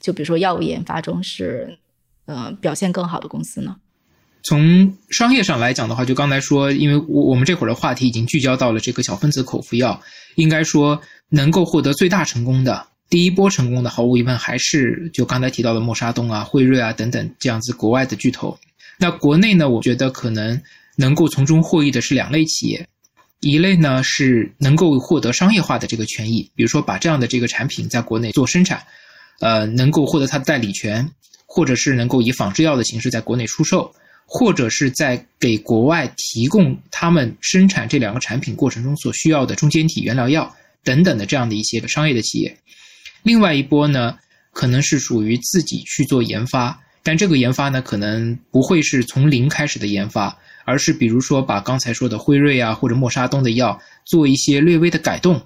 [0.00, 1.78] 就比如说药物研发中是，
[2.24, 3.76] 呃，表现更好的公司呢？
[4.46, 9.98] 从商业上来讲的话，就刚才说，因为我我们这会儿的话题已经聚焦到了这个小分子口服药，
[10.34, 18.58] 应该说能够获得最大成功的第一波成功的，毫无疑问还是就刚才提到的默沙东啊、辉瑞啊等等这样子国外的巨头。
[18.98, 20.60] 那国内呢，我觉得可能
[20.96, 22.86] 能够从中获益的是两类企业，
[23.40, 28.82] 一类呢是能够获得商业化的这个权益，比如说把这样的这个产品在国内做生产，
[29.40, 31.10] 呃，能够获得它的代理权，
[31.46, 33.90] 或者是能够以仿制药的形式在国内出售。
[34.26, 42.58] 或者是在给国外提供他们生产这两个产品过程中所需要的中间体原料药等等的这样的一些个商业的企业，
[43.22, 44.18] 另外一波呢，
[44.52, 55.40] 可能是属于自己去做研发，但这个研发呢，可能不会是从零开始的研发，而是比如说把刚才说的辉瑞啊或者默沙东的药做一些略微的改动，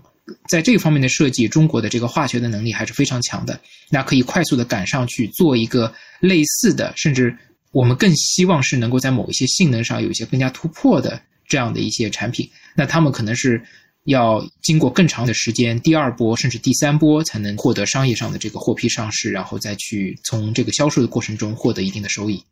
[0.48, 3.60] 在这方面的设计，中国的这个化学的能力还是非常强的，
[3.90, 7.36] 那可以快速的赶上去做一个类似的，甚至。
[7.72, 13.62] 我们更希望是能够在某一些性能上有一些更加突破的这样的一些产品，那他们可能是
[14.04, 22.42] 要经过更长的时间，第二波甚至第三波才能获得商业上的这个获批上市，然后再去从这个销售的过程中获得一定的收益。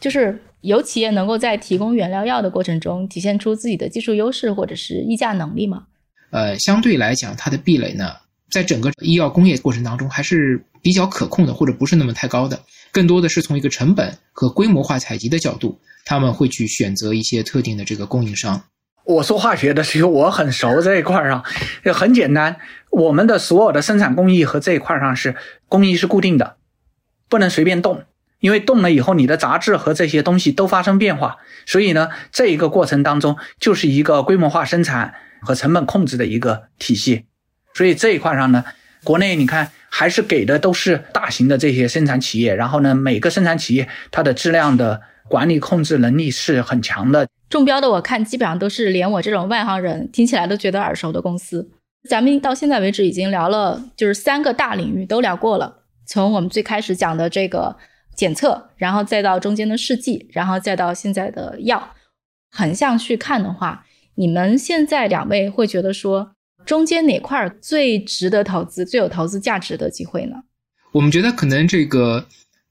[0.00, 5.86] 就是有企业能够在提供原料药的过程中体现出自己的技术优势或者是议价能力吗？
[6.30, 8.12] 呃，相对来讲，它的壁垒呢，
[8.50, 12.60] 在整个医药工业过程当中还是比较可控的，或者不是那么太高的。
[12.92, 18.62] 更多的是从一个成本和规模化采集的角度，他们会去选择一些特定的这个供应商。
[19.04, 21.42] 我说化学的，其实我很熟这一块上，
[21.84, 22.56] 也很简单。
[22.90, 25.34] 我们的所有的生产工艺和这一块上是
[25.66, 26.56] 工艺是固定的，
[27.28, 28.04] 不能随便动。
[28.40, 37.24] 因为动了以后，你的杂质和这些东西都发生变化，所以呢，这一个过程当中就是一个规模化生产和成本控制的一个体系。
[37.74, 38.64] 所以这一块上呢，
[39.02, 47.26] 国内你看还是给的都是大型的这些生产企业，然后呢，每个生产企业它的质量的管理控制能力是很强的。
[47.50, 51.68] 中标的我看基本上都是连我这种外行人听起来都觉得耳熟的公司。
[52.08, 57.76] 咱们到现在为止已经聊了，就是三个大领域都聊过了，从我们最开始讲的这个。
[58.14, 61.94] 检测，然后再到中间的试剂，然后再到现在的药，
[62.50, 66.32] 横向去看的话，你们现在两位会觉得说，
[66.68, 70.36] 中间哪块最值得投资、最有投资价值的机会呢？
[70.92, 72.26] 我们觉得可能这个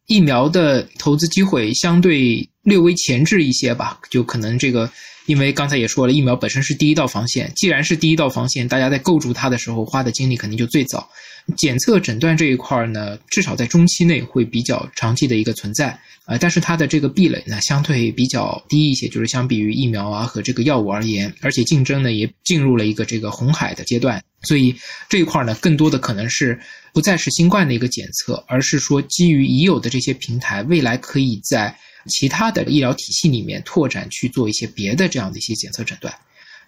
[0.05, 4.87] 疫苗的投资机会相对略微前置一些吧，就可能这个。
[5.25, 7.51] 因为刚才也说了，疫苗本身是第一道防线。
[7.53, 11.09] 既然是第一道防线，大家在构筑它的时候花的精力肯定就最早。
[11.55, 16.37] 检测诊断这一块呢，至少在中期内会比较长期的一个存在啊。
[16.37, 24.21] 但是它的这个壁垒呢，相对比较低一些，就是相比于疫苗啊和这个药物而言，而且竞争呢也进入了一个这个红海的阶段。
[24.43, 24.75] 所以
[25.07, 26.59] 这一块呢，更多的可能是
[26.93, 31.77] 不再是新冠的一个检测，而是说基于已有的这些平台，未来可以在。
[32.09, 36.15] 其他的医疗体系里面拓展去做一些别的这样的一些检测诊断，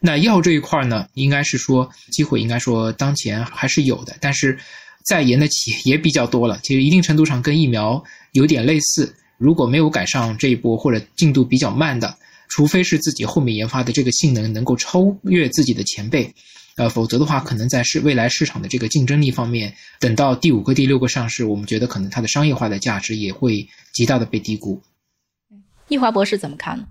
[0.01, 4.57] 那药这一块呢，应该是说机会应该说当前还是有的，但是
[5.05, 12.15] 在研的企业也比较多了，其实一定程度上跟疫苗有点类似，如果没有赶上这一波或者进度比较慢的，
[12.47, 16.33] 除非是自己后面研发的这个性能能够超越自己的前辈，
[16.77, 24.81] 呃，否则的话，可能在市未来市场的这个竞争力方面，等到第五个、第六个上市，我们觉得可能它的商业化的价值也会极大的被低估。
[25.87, 26.85] 易华博士怎么看呢？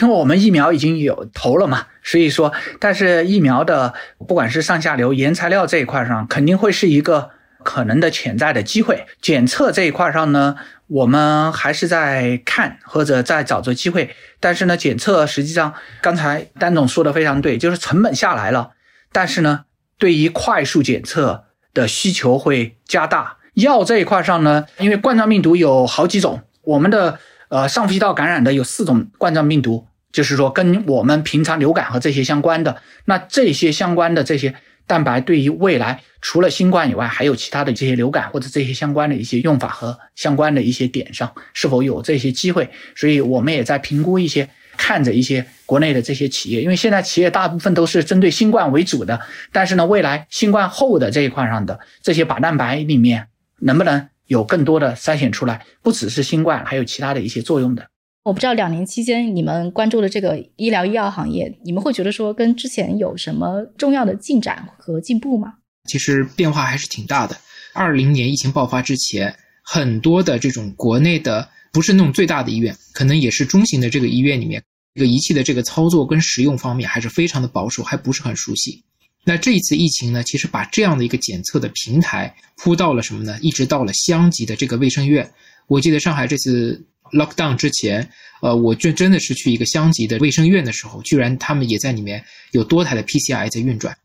[0.00, 3.94] 因为我们疫苗已经有投了嘛，所以说，但是疫苗的
[4.26, 7.30] 不管是上下游原材料这一块上，肯定会是一个
[7.62, 9.06] 可能的潜在的机会。
[9.22, 10.56] 检测这一块上呢，
[10.88, 14.10] 我们还是在看或者在找着机会。
[14.40, 18.72] 但是呢，检测实际上刚才丹总说的非常对，就是成本下来了，
[19.12, 23.36] 但是呢，对于快速检测的需求会加大。
[23.54, 27.20] 药这一块上呢，因为冠状病毒有好几种，我们的。
[27.54, 32.82] 呃，上呼吸道感染的有四种冠状病毒，就是说跟我们平常流感和这些相关的。
[33.04, 34.52] 那这些相关的这些
[34.88, 42.68] 蛋白，对于未来除了新冠以外，还有其他的这些流感或者这些相关的一些用法和相关的一些点上，是否有这些机会？
[42.96, 49.20] 所以我们也在评估一些，看着一些国内的这些企业，因为现在企业大部分都是针对新冠为主的，
[49.52, 53.28] 但是呢，未来新冠后的这一块上的这些靶蛋白里面，
[53.60, 54.08] 能不能？
[54.26, 57.86] 有更多的筛选出来，不只是新冠，还有其他的一些作用的。
[58.24, 65.54] 我不知道两年期间你们关注的这个医疗医药行业，你们会觉得说跟之前有什么重要的进展和进步吗？
[65.86, 67.36] 其实变化还是挺大的。
[67.74, 74.62] 二零年疫情爆发之前，很多的这种国内的不是那种最大的医院，可能也是中型的这个医院里面，
[74.94, 78.84] 这个仪器的这个操作跟使用方面还是非常的保守，还不是很熟悉。
[79.26, 83.38] 那这一次疫情呢，其实把这样的一个检测的平台铺到了什么呢？
[83.40, 85.28] 一直到了乡级的这个卫生院。
[85.66, 88.06] 我记得上海这次 lockdown 之前，
[88.42, 93.96] 呃，我就真的是去一个乡级的卫生院的时候，居然他们也在里面有多台的 PCR 在运转，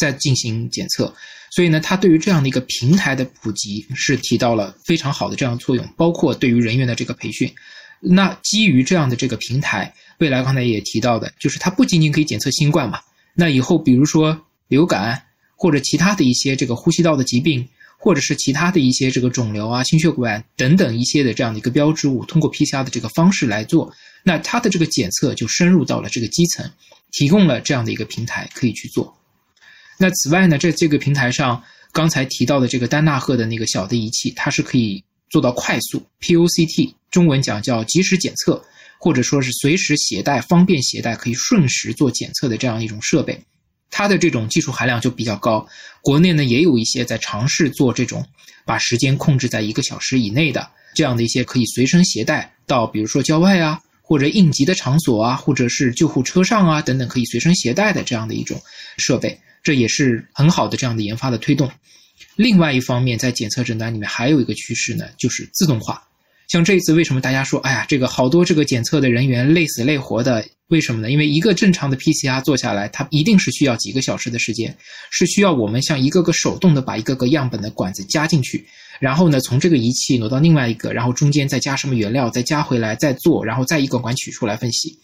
[0.00, 1.14] 在进行检测。
[1.52, 7.48] 所以呢，它对于这样的一个平台的普及是起到了非常好的这样的作用，包括对于人员的这个培训。
[8.00, 12.98] 那基于这样的这个平台，未来刚才也提到的，就是它不仅仅可以检测新冠嘛，
[13.32, 14.42] 那以后比如说。
[14.68, 15.22] 流感
[15.56, 17.66] 或者其他的一些这个呼吸道的疾病，
[17.98, 26.70] 或者是其他的一些这个肿瘤啊、心血管等等一些的这样的一个标志物，通过 PCR 的这个方式来做，那它的这个检测就深入到了这个基层，
[27.10, 29.16] 提供了这样的一个平台可以去做。
[29.98, 38.62] 那此外呢，在这个平台上，刚才提到的这个丹纳赫的那个小的仪器，它是可以做到快速 POCT，中文讲叫即时检测，
[39.00, 43.40] 或者说是随时携带、方便携带、可以瞬时做检测的这样一种设备。
[43.90, 45.66] 它的这种技术含量就比较高，
[46.02, 48.26] 国内呢也有一些在尝试做这种
[48.64, 58.60] 把时间控制在一个小时以内的这样的一些可以随身携带到，比如说郊外啊，或者应急的场所啊，或者是救护车上啊等等可以随身携带的这样的一种
[58.98, 61.70] 设备，这也是很好的这样的研发的推动。
[62.34, 66.05] 另外一方面，在检测诊断里面还有一个趋势呢，就是自动化。
[66.48, 70.44] 像这一次，为什么大家说，哎呀，这个好多这个检测的人员累死累活的？
[70.68, 71.12] 为什么呢？
[71.12, 74.76] 因为一个正常的 PCR 做下来，它一定是需要几个小时的时间，
[75.10, 78.66] 是需要我们像一个个手动的把一个个样本的管子加进去，
[78.98, 84.98] 然后呢，从这个仪器挪到另外一个，然后中间再加什么原料，再加回来，再做，然后再一个管取出来分析。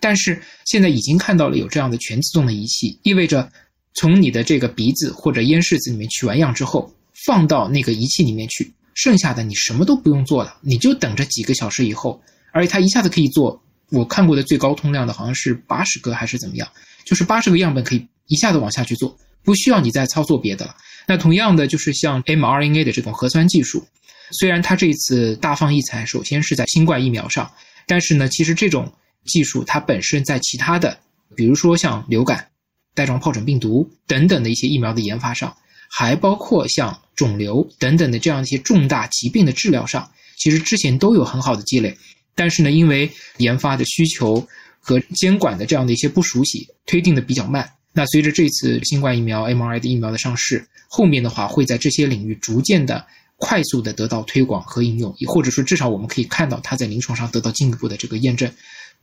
[0.00, 3.50] 但是现在已经看到了有这样的全自动的仪器，意味着
[3.92, 6.90] 从你的这个鼻子或者咽拭子里面取完样之后，
[7.26, 8.72] 放到那个仪器里面去。
[8.94, 12.22] 剩下的你什么都不用做了，你就等着几个小时以后，
[12.52, 13.62] 而且它一下子可以做。
[13.90, 16.66] 我看过的最高通量的好像是八十个还是怎么样，
[17.04, 19.14] 就是八十个样本可以一下子往下去做，
[19.44, 20.74] 不需要你再操作别的了。
[21.06, 23.86] 那同样的就是像 mRNA 的这种核酸技术，
[24.30, 27.50] 虽然它这一次大放异彩，首先是在新冠疫苗上，
[27.86, 28.90] 但是呢，其实这种
[29.26, 30.98] 技术它本身在其他的，
[31.36, 32.48] 比如说像流感、
[32.94, 35.54] 带状疱疹病毒等等的一些疫苗的研发上，
[35.94, 41.94] 还包括像肿瘤等等的这样一些重大疾病的治疗上，其实之前都有很好的积累。
[42.34, 44.48] 但是呢，因为研发的需求
[44.80, 47.70] 和监管的这样的一些不熟悉，推进的比较慢。
[47.92, 53.04] 那随着这次新冠疫苗 mRNA 的疫苗的上市，后面的话会在这些领域逐渐的
[53.36, 58.50] 快速的得到推广和应用，也或者说至少我们可以看到它在临床上得到进一步的这个验证。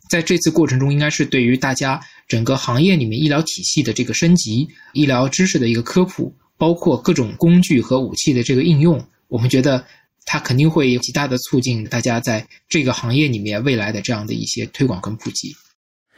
[0.10, 9.84] 在这次过程中，应该是对于大家整个行业里面医疗体系的这个升级、医疗知识的一个科普，包括各种工具和武器的这个应用，我们觉得。
[10.32, 15.56] 它肯定会极大的促进大家在这个行业里面未来的这样的一些推广跟普及，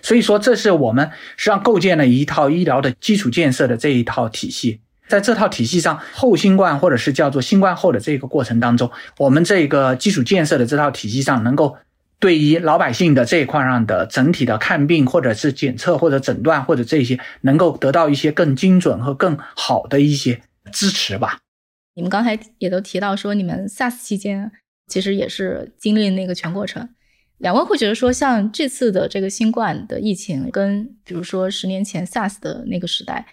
[0.02, 11.78] 所以说这是我们实际上构建了一套医疗的基础建设的这一套体系，在这套体系上后新冠或者是叫做新冠后的这个过程当中，我们这个基础建设的这套体系上能够
[12.22, 20.40] 对于老百姓的这一块上的整体的看病或者是检测或者诊断或者这些能够得到一些更精准和更好的一些
[20.72, 21.40] 支持吧。
[21.96, 24.52] 你们刚才也都提到说，你们 SARS 期间
[24.88, 26.88] 其实也是经历那个全过程。
[27.40, 33.26] 两位会觉得说，像这次的这个新冠的疫情，跟比如说十年前 SARS 的那个时代，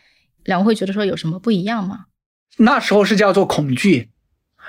[0.44, 2.06] 两位会觉得说有什么不一样吗？
[2.56, 4.08] 那时候是叫做恐惧，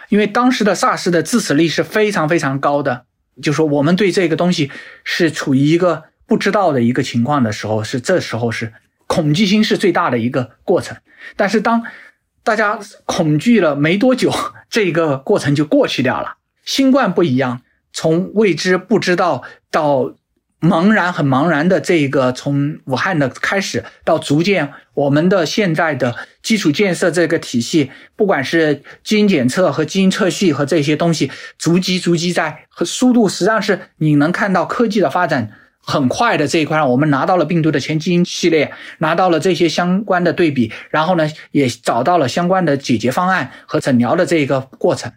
[0.10, 3.06] 因为当时的 SARS 的致死率是非常非常高的，
[3.42, 4.72] 就说我们对这个东西
[5.04, 8.74] 是处于一个不知道的一个情况的时候，是这时候是
[9.08, 10.98] 恐惧心是最大的一个过程。
[11.36, 11.84] 但是当
[12.44, 14.32] 大家恐惧了没多久，
[14.70, 16.38] 这个过程就过去掉了。
[16.64, 17.62] 新冠不一样，
[17.92, 20.16] 从未知不知道到
[20.62, 35.52] 茫然很茫然的这一个，从武汉的开始到逐渐我们的现在的基础建设这个体系，不管是基因检测和基因测序和这些东西，逐级逐级在和速度，实际上是你能看到科技的发展。
[35.82, 45.12] 很快的这一块，我们拿到了病毒的全基因系列，拿到了这些相关的对比，然后呢，也找到了相关的解决方案和诊疗的这一个过程。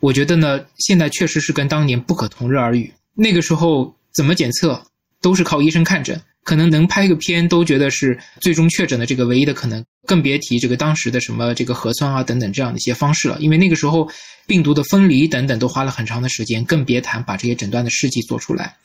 [0.00, 2.92] 我觉得呢，现在确实是跟当年不可同日而语。
[3.14, 4.82] 那个时候怎么检测
[5.20, 13.36] 都是靠医生看诊，可能能拍个片都觉得是最终确诊的这个唯一的可能，更别提这个当时的什么这个核酸啊等等这样的一些方式了。
[13.40, 14.10] 因为那个时候
[14.46, 18.76] 病毒的分离等等都花了很长的时间，更别谈把这些诊断的试剂做出来。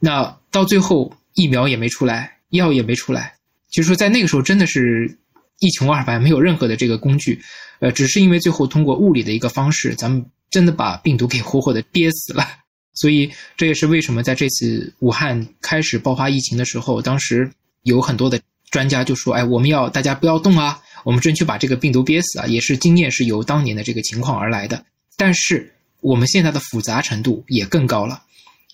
[0.00, 3.34] 那到最后疫苗也没出来，药也没出来，
[3.70, 5.18] 就是说在那个时候真的是
[5.60, 7.40] 一穷二白，没有任何的这个工具，
[7.78, 12.44] 呃，只是因为最后通过物理的一个方式，咱们真的把病毒给活活的憋死了。
[12.94, 17.50] 所以这也是为什么在这次武汉开始爆发疫情的时候，当时
[17.82, 18.40] 有很多的
[18.70, 24.84] 专家就说：“哎，我们要大家不要动啊，我们争取把这个病毒憋死啊。”也是经验是由当年的这个情况而来的。
[25.16, 28.22] 但是我们现在的复杂程度也更高了。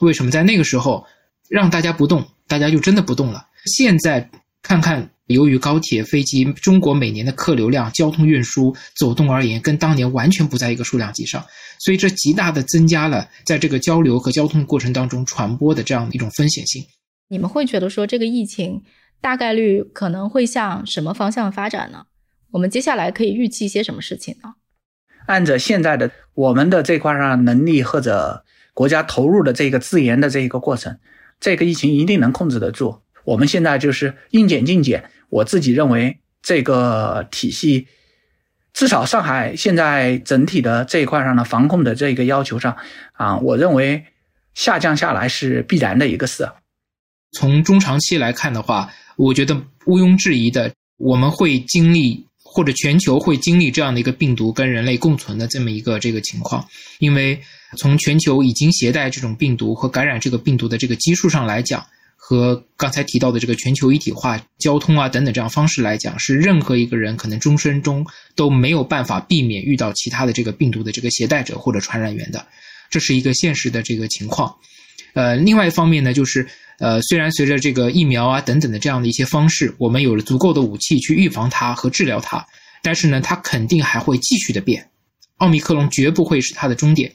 [0.00, 1.06] 为什么在那个时候
[1.48, 3.46] 让大家不动，大家就真的不动了？
[3.66, 4.30] 现在
[4.62, 11.44] 看看，由于高铁、飞机，中国每年的客流量、交通运输、走动而言，跟当年完全不在一个数量级上，
[11.78, 16.84] 所以这极大的增加了在这个交流和交通过程当中传播的这样一种风险性。
[17.28, 18.82] 你们会觉得说这个疫情
[19.20, 22.04] 大概率可能会向什么方向发展呢？
[22.50, 24.54] 我们接下来可以预计一些什么事情呢？
[25.26, 28.44] 按照现在的我们的这块上能力或者。
[28.72, 30.96] 国家投入的这个自研的这一个过程，
[31.38, 33.00] 这个疫情一定能控制得住。
[33.30, 35.04] 我们现在就是应检尽检。
[35.28, 37.86] 我自己认为，这个体系
[38.72, 42.76] 至少上海现在整体的这一块上的防控的这个要求上，
[43.12, 44.04] 啊，我认为
[44.54, 46.50] 下降下来是必然的一个事。
[47.30, 49.54] 从中长期来看的话，我觉得
[49.86, 52.26] 毋庸置疑的，我们会经历。
[52.52, 56.66] 或者全球会经历这样的一个病毒跟人类共存的这么一个这个情况，
[56.98, 57.40] 因为
[57.78, 61.86] 从全球已经携带这种病毒和感染这个病毒的这个基数上来讲，
[62.30, 68.06] 和刚才提到的这个全球一体化、交通啊等等这样方式来讲，是任何一个人可能终身中
[68.36, 72.46] 都没有办法避免遇到其他的这个病毒的这个携带者或者传染源的，
[72.88, 74.54] 这是一个现实的这个情况。
[75.14, 76.46] 呃，另外一方面呢，就是。
[76.78, 82.46] 呃，虽然随着这个疫苗啊等等的这样的一些方式，我们有了足够的武器去预防它和治疗它，
[82.82, 84.88] 但是呢，它肯定还会继续的变。
[85.36, 87.12] 奥密克戎绝不会是它的终点。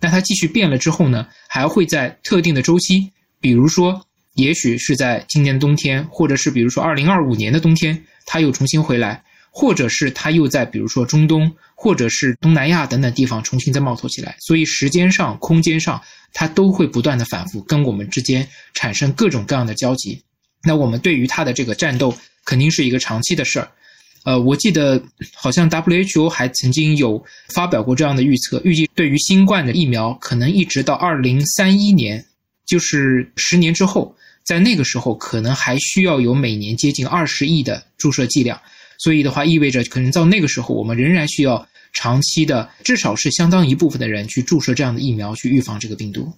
[0.00, 3.10] 那它继续变了之后呢，还会在特定的周期，
[3.40, 4.06] 比如说，
[4.38, 9.20] 也许是在今年冬天，或者是比如说二零二五年的冬天，它又重新回来，
[9.50, 16.00] 或者是它又在比如说中东或者是东南亚等等地方重新再冒头起来，所以时间上、空间上，
[16.32, 20.22] 它都会不断的反复跟我们之间产生各种各样的交集。
[20.62, 22.14] 那我们对于它的这个战斗，
[22.44, 23.68] 肯定是一个长期的事儿。
[24.24, 25.02] 呃，我记得
[25.34, 27.20] 好像 WHO 还曾经有
[27.54, 32.24] 发表过这样的预测，预计对于新冠的疫苗，可能一直到二零三一年，
[32.66, 34.14] 就是十年之后，
[34.48, 38.58] 在那个时候，可能还需要有每年接近二十亿的注射剂量。
[38.96, 46.32] 所以的话，意味着可能到那个时候，我们仍然需要长期的，至少是相当一部分的人去注射这样的疫苗，去预防这个病毒。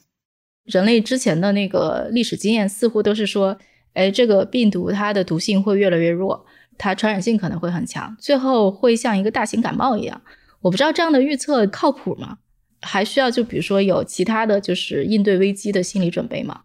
[0.64, 3.56] 人类之前的那个历史经验似乎都是说，
[3.92, 6.44] 哎，这个病毒它的毒性会越来越弱，
[6.76, 10.20] 它传染性可能会很强，最后会像一个大型感冒一样。
[10.60, 12.38] 我不知道这样的预测靠谱吗？
[12.82, 16.62] 还需要就比如说有其他的就是应对危机的心理准备吗？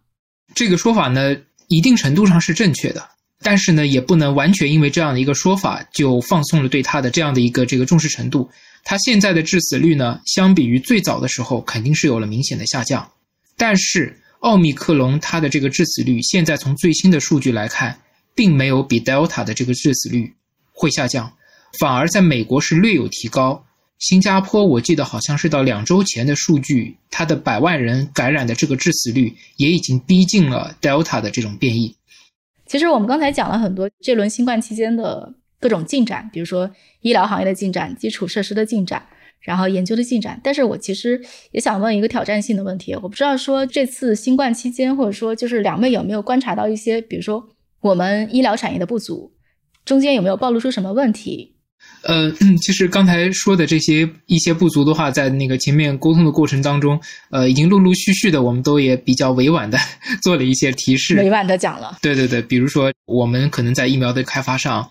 [0.54, 1.36] 这个说法呢，
[1.68, 3.08] 一定程度上是正确的。
[3.42, 8.48] 但是呢，也不能完全因为这样的一个说法就放松了对它的这样的一个这个重视程度。
[8.82, 13.06] 它现在的致死率呢，相比于最早的时候肯定是有了明显的下降。
[13.56, 18.00] 但是奥密克戎它的这个致死率，现在从最新的数据来看，
[18.34, 20.34] 并没有比 Delta 的这个致死率
[20.72, 21.30] 会下降，
[21.78, 23.65] 反而在美国是略有提高。
[23.98, 31.96] 新加坡我记得好像是到两周前的数据，它的百万人感染的这个致死率也已经逼近了 Delta 的这种变异。
[32.66, 36.70] 其实我们刚才讲了很多这轮新冠期间的各种进展，比如说
[37.00, 39.02] 医疗行业的进展、基础设施的进展，
[39.40, 40.38] 然后研究的进展。
[40.44, 41.18] 但是我其实
[41.52, 47.48] 也想问一个挑战性的问题，我不知道说这次新冠期间，或者说就是两位有没有观察到一些，比如说
[47.80, 49.32] 我们医疗产业的不足，
[49.86, 51.55] 中间有没有暴露出什么问题？
[52.06, 52.32] 呃，
[52.62, 57.00] 其实刚才说的这些一些不足的话，在那个前面沟通的过程当中，
[57.30, 59.76] 呃，已经陆陆续续的，我们都也比较委婉的
[60.22, 61.98] 做了一些提示，委婉的讲了。
[62.00, 64.88] 对对对，比如说我们可能在疫苗的开发上，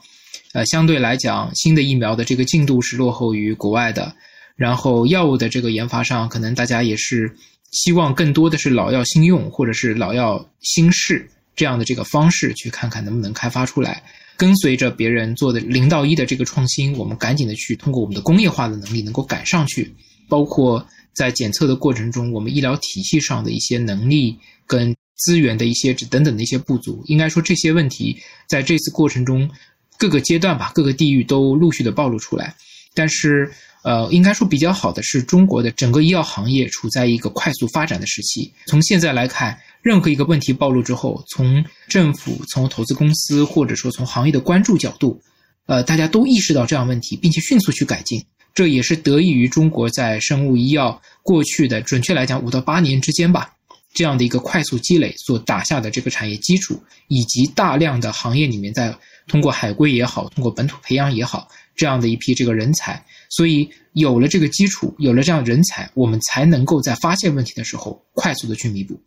[0.53, 4.13] 呃，相对来讲，新的疫苗的这个进度是落后于国外的，
[4.57, 7.34] 然后药物的这个研发上，可能大家也是
[7.72, 11.26] 希望更多的是老药新用，或者是老药新试
[11.56, 14.03] 这样的这个方式，去看看能不能开发出来。
[14.38, 19.95] 跟随着别人做的零到一的这个创新，我们赶紧的去通过我们的工业化的能力能够赶上去，
[20.28, 24.38] 包括在检测的过程中，我们医疗体系上的一些能力
[24.68, 29.49] 跟资源的一些等等的一些不足，应该说这些问题在这次过程中
[29.97, 32.53] 各个阶段吧，各个地域都陆续的暴露出来。
[32.93, 33.49] 但是，
[33.84, 38.51] 呃，应该说比较好的是中国的整个医药行业处在一个快速发展的时期。
[38.66, 39.58] 从现在来看。
[39.86, 45.21] 任何一个问题暴露之后，从政府、从投资公司，或者说从行业的关注角度，
[45.67, 48.19] 呃，大家都意识到这样问题，并且迅速去改进。
[48.55, 53.53] 这也是得益于中国在生物医药过去的，准确来讲五到八年之间吧，
[53.93, 58.91] 这样的一个快速积累所打下的这个产业基础，以及大量的行业里面在
[59.27, 63.05] 通过海归也好，通过本土培养也好，这样的一批这个人才。
[63.29, 68.99] 所以有了这个基础，有了这样人才，我们才能够在发现问题的时候快速的去弥补。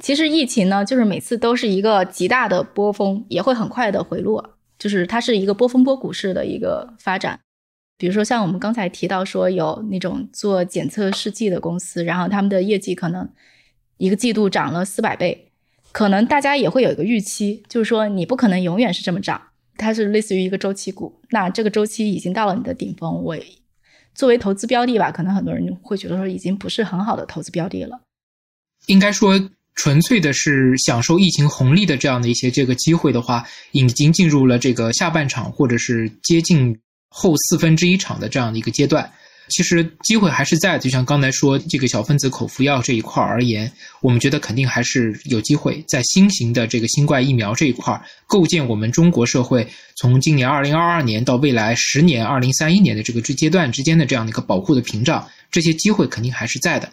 [0.00, 7.38] 其实疫情呢，就是每次都是一个极大的波峰，也会很快的回落，就是它是一个波峰波谷式的一个发展。
[7.98, 13.28] 比如说像我们刚才提到说，有那种做检测试剂的公司，然后他们的业绩可能
[13.98, 15.52] 一个季度涨了四百倍，
[15.92, 23.36] 可能大家也会有一个预期，就是说你不可能永远是这么涨，它是类似于一个周期股，那这个周期已经到了你的顶峰，我
[24.14, 28.00] 作为投资标的吧，可能很多人会觉得说已经不是很好的投资标的了，
[28.86, 29.38] 应该说。
[29.74, 39.10] 纯粹的是享受疫情红利的这样的一些这个机会的话，已经进入了这个下半场，或者是接近后四分之一场的这样的一个阶段。
[39.48, 49.66] 其实机会还是在，就像刚才说这个小分子口服药这一块而言，我们觉得肯定还是有机会在新型的这个新冠疫苗这一块构建我们中国社会
[49.96, 56.88] 从今年二零二二年到未来十年二零三一年的这个之阶段之间的这样的一个保护的屏障，这些机会肯定还是在的。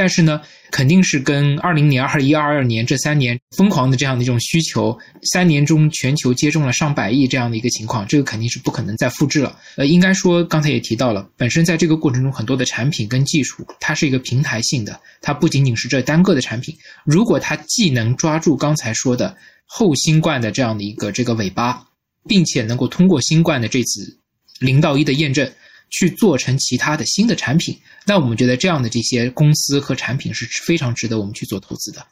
[0.00, 0.40] 但是呢，
[0.70, 4.98] 肯定是跟二零年、二一、二二年这三年疯狂的这样的一种需求，
[5.30, 9.58] 三年中全球接种了上百亿这样的一个情况，这个肯定是不可能再复制了。
[9.76, 16.74] 呃，应该说刚才也提到了，本身在这个过程中很多的产品跟技术，它是一个平台性的，它不仅仅是这单个的产品。
[17.04, 19.36] 如果它既能抓住刚才说的
[19.66, 21.86] 后新冠的这样的一个这个尾巴，
[22.26, 24.16] 并且能够通过新冠的这次
[24.60, 25.52] 零到一的验证。
[25.90, 27.76] 去做成其他的新的产品，
[28.06, 32.06] 那我们觉得这样的这些公司和产品是非常值得我们去做投资的。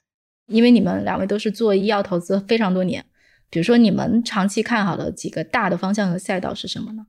[0.47, 3.05] 因为你们两位都是做医药投资非常多年，
[3.51, 7.07] 比如说你们长期看好的几个大的方向和赛道是什么呢？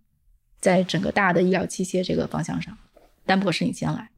[0.60, 2.78] 在整个大的医疗器械这个方向上，
[3.26, 4.10] 丹博士你先来。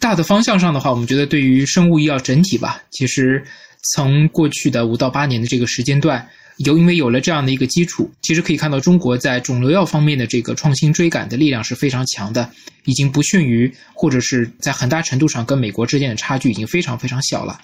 [0.00, 3.44] 大的方向上的话，我们觉得对于生物医药整体吧，其实
[3.94, 6.28] 从过去的五到八年的这个时间段。
[6.58, 12.50] 有因为有了这样的一个基础，其实可以看到中国在肿瘤药方面的这个创新追赶的力量是非常强的，
[12.84, 17.60] 已经不逊于或者是在很大程度上跟美国之间的差距已经非常非常小了。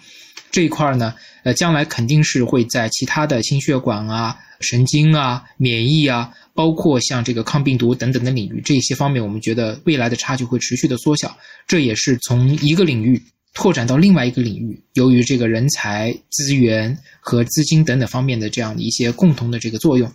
[0.51, 11.37] 这一块呢，呃，将来肯定是会在其他的心血管啊、神经啊、免疫啊，包括像这个抗病毒等等的领域，这些方面，我们觉得未来的差距会持续的缩小。
[11.67, 13.21] 这也是从一个领域
[13.55, 20.13] 拓展到另外一个领域，由于这个人才、资源和资金等等方面的这样的一些共同的这个作用。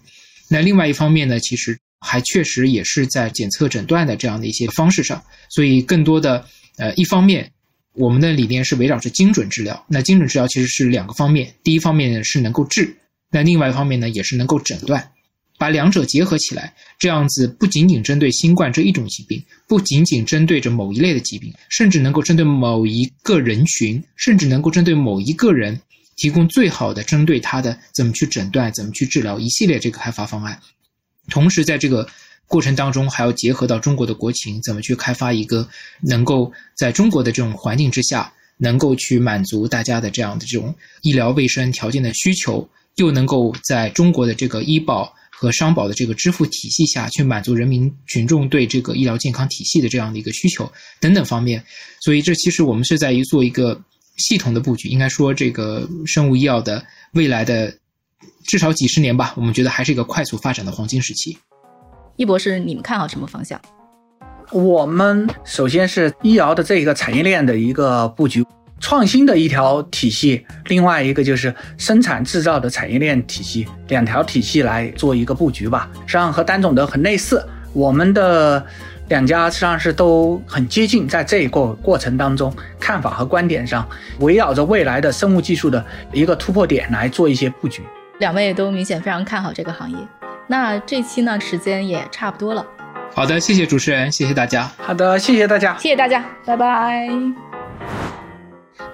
[0.50, 6.46] 那另外一方面呢，其实还确实也是在检测诊断的这样的一些方式上，所以更多的
[6.78, 7.52] 呃，一方面。
[7.94, 9.84] 我们的理念是围绕着精准治疗。
[9.90, 12.96] 那精准治疗其实是两个方面，第一方面呢是能够治，
[13.30, 15.12] 那另外一方面呢也是能够诊断，
[15.60, 25.80] 把两者结合起来，这样子不仅仅针对新冠这一种疾病，不仅仅针对着某一类的疾病，甚至能够针对某一个人群，甚至能够针对某一个人
[26.16, 30.60] 提供最好的针对他的怎么去诊断、怎么去治疗一系列这个开发方案，
[31.30, 32.08] 同时在这个。
[32.52, 35.70] 过程当中还要结合到中国的国情，怎么去开发一个
[36.02, 50.70] 能够在中国的这种环境之下，能够去满足大家的这样的这种医疗卫生条件的需求，又能够在中国的这个医保和商保的这个支付体系下去满足人民群众对这个医疗健康体系的这样的一个需求
[51.00, 51.64] 等等方面。
[52.02, 53.82] 所以这其实我们是在于做一个
[54.18, 54.90] 系统的布局。
[54.90, 57.74] 应该说，这个生物医药的未来的
[58.44, 61.38] 至少几十年吧，我们觉得还是一个快速发展的黄金时期。
[62.18, 63.62] 易博士，你们看好什么方向？
[64.52, 68.44] 我们首先是医疗的这个产业链的一个布局，
[68.80, 75.90] 创新的一条体系；另外一个就是生产制造的产业链体系，两条体系来做一个布局吧。
[76.06, 78.66] 实际上和单总的很类似，我们的
[79.10, 83.88] 两家实际上是都很接近，在这一个过程当中，看法和观点上
[84.20, 87.84] 围绕着未来的生物技术的一个突破点来做一些布局。
[88.20, 89.98] 两位都明显非常看好这个行业。
[90.48, 92.66] 那这期呢，时间也差不多了。
[93.14, 94.70] 好的，谢谢主持人，谢谢大家。
[94.78, 97.49] 好的，谢谢大家，谢谢大家，拜拜。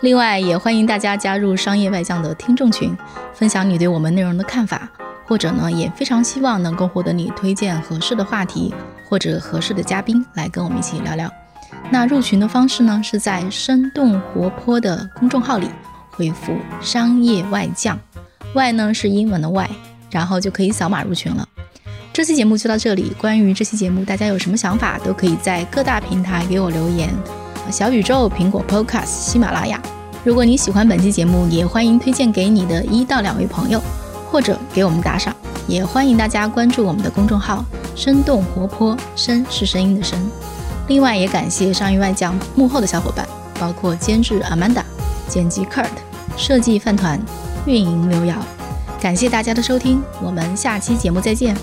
[0.05, 2.95] 另外，也欢迎大家加入商业外将的听众群，
[3.33, 4.87] 分享你对我们内容的看法，
[5.25, 8.71] 或者呢，也非常希望能够获得你推荐合适的话题
[9.09, 11.27] 或者合适的嘉宾来跟我们一起聊聊。
[11.89, 15.67] 那入群的方式呢，是在生动活泼的公众号里
[16.11, 17.99] 回复“商业外将”，
[18.53, 19.67] 外呢是英文的外。
[20.11, 21.45] 然后就可以扫码入群了。
[22.13, 23.11] 这期节目就到这里。
[23.17, 27.09] 关于这期节目，大家有什么想法，都可以在各大平台给我留言。
[27.71, 29.81] 小宇宙、苹果 Podcast、喜马拉雅。
[30.25, 33.79] 如果你喜欢本期节目，也欢迎推荐给你的一到两位朋友，
[34.31, 35.31] 或者给我们打赏。
[35.67, 37.63] 也欢迎大家关注我们的公众号
[37.95, 40.19] “生动活泼”，声是声音的声。
[40.87, 43.23] 另外，也感谢上亿外教幕后的小伙伴，
[43.59, 44.81] 包括监制 Amanda、
[45.27, 45.85] 剪辑 Kurt、
[46.35, 47.21] 设计饭团、
[47.67, 48.35] 运营刘瑶。
[48.99, 51.55] 感谢大家的收听，我们下期节目再见。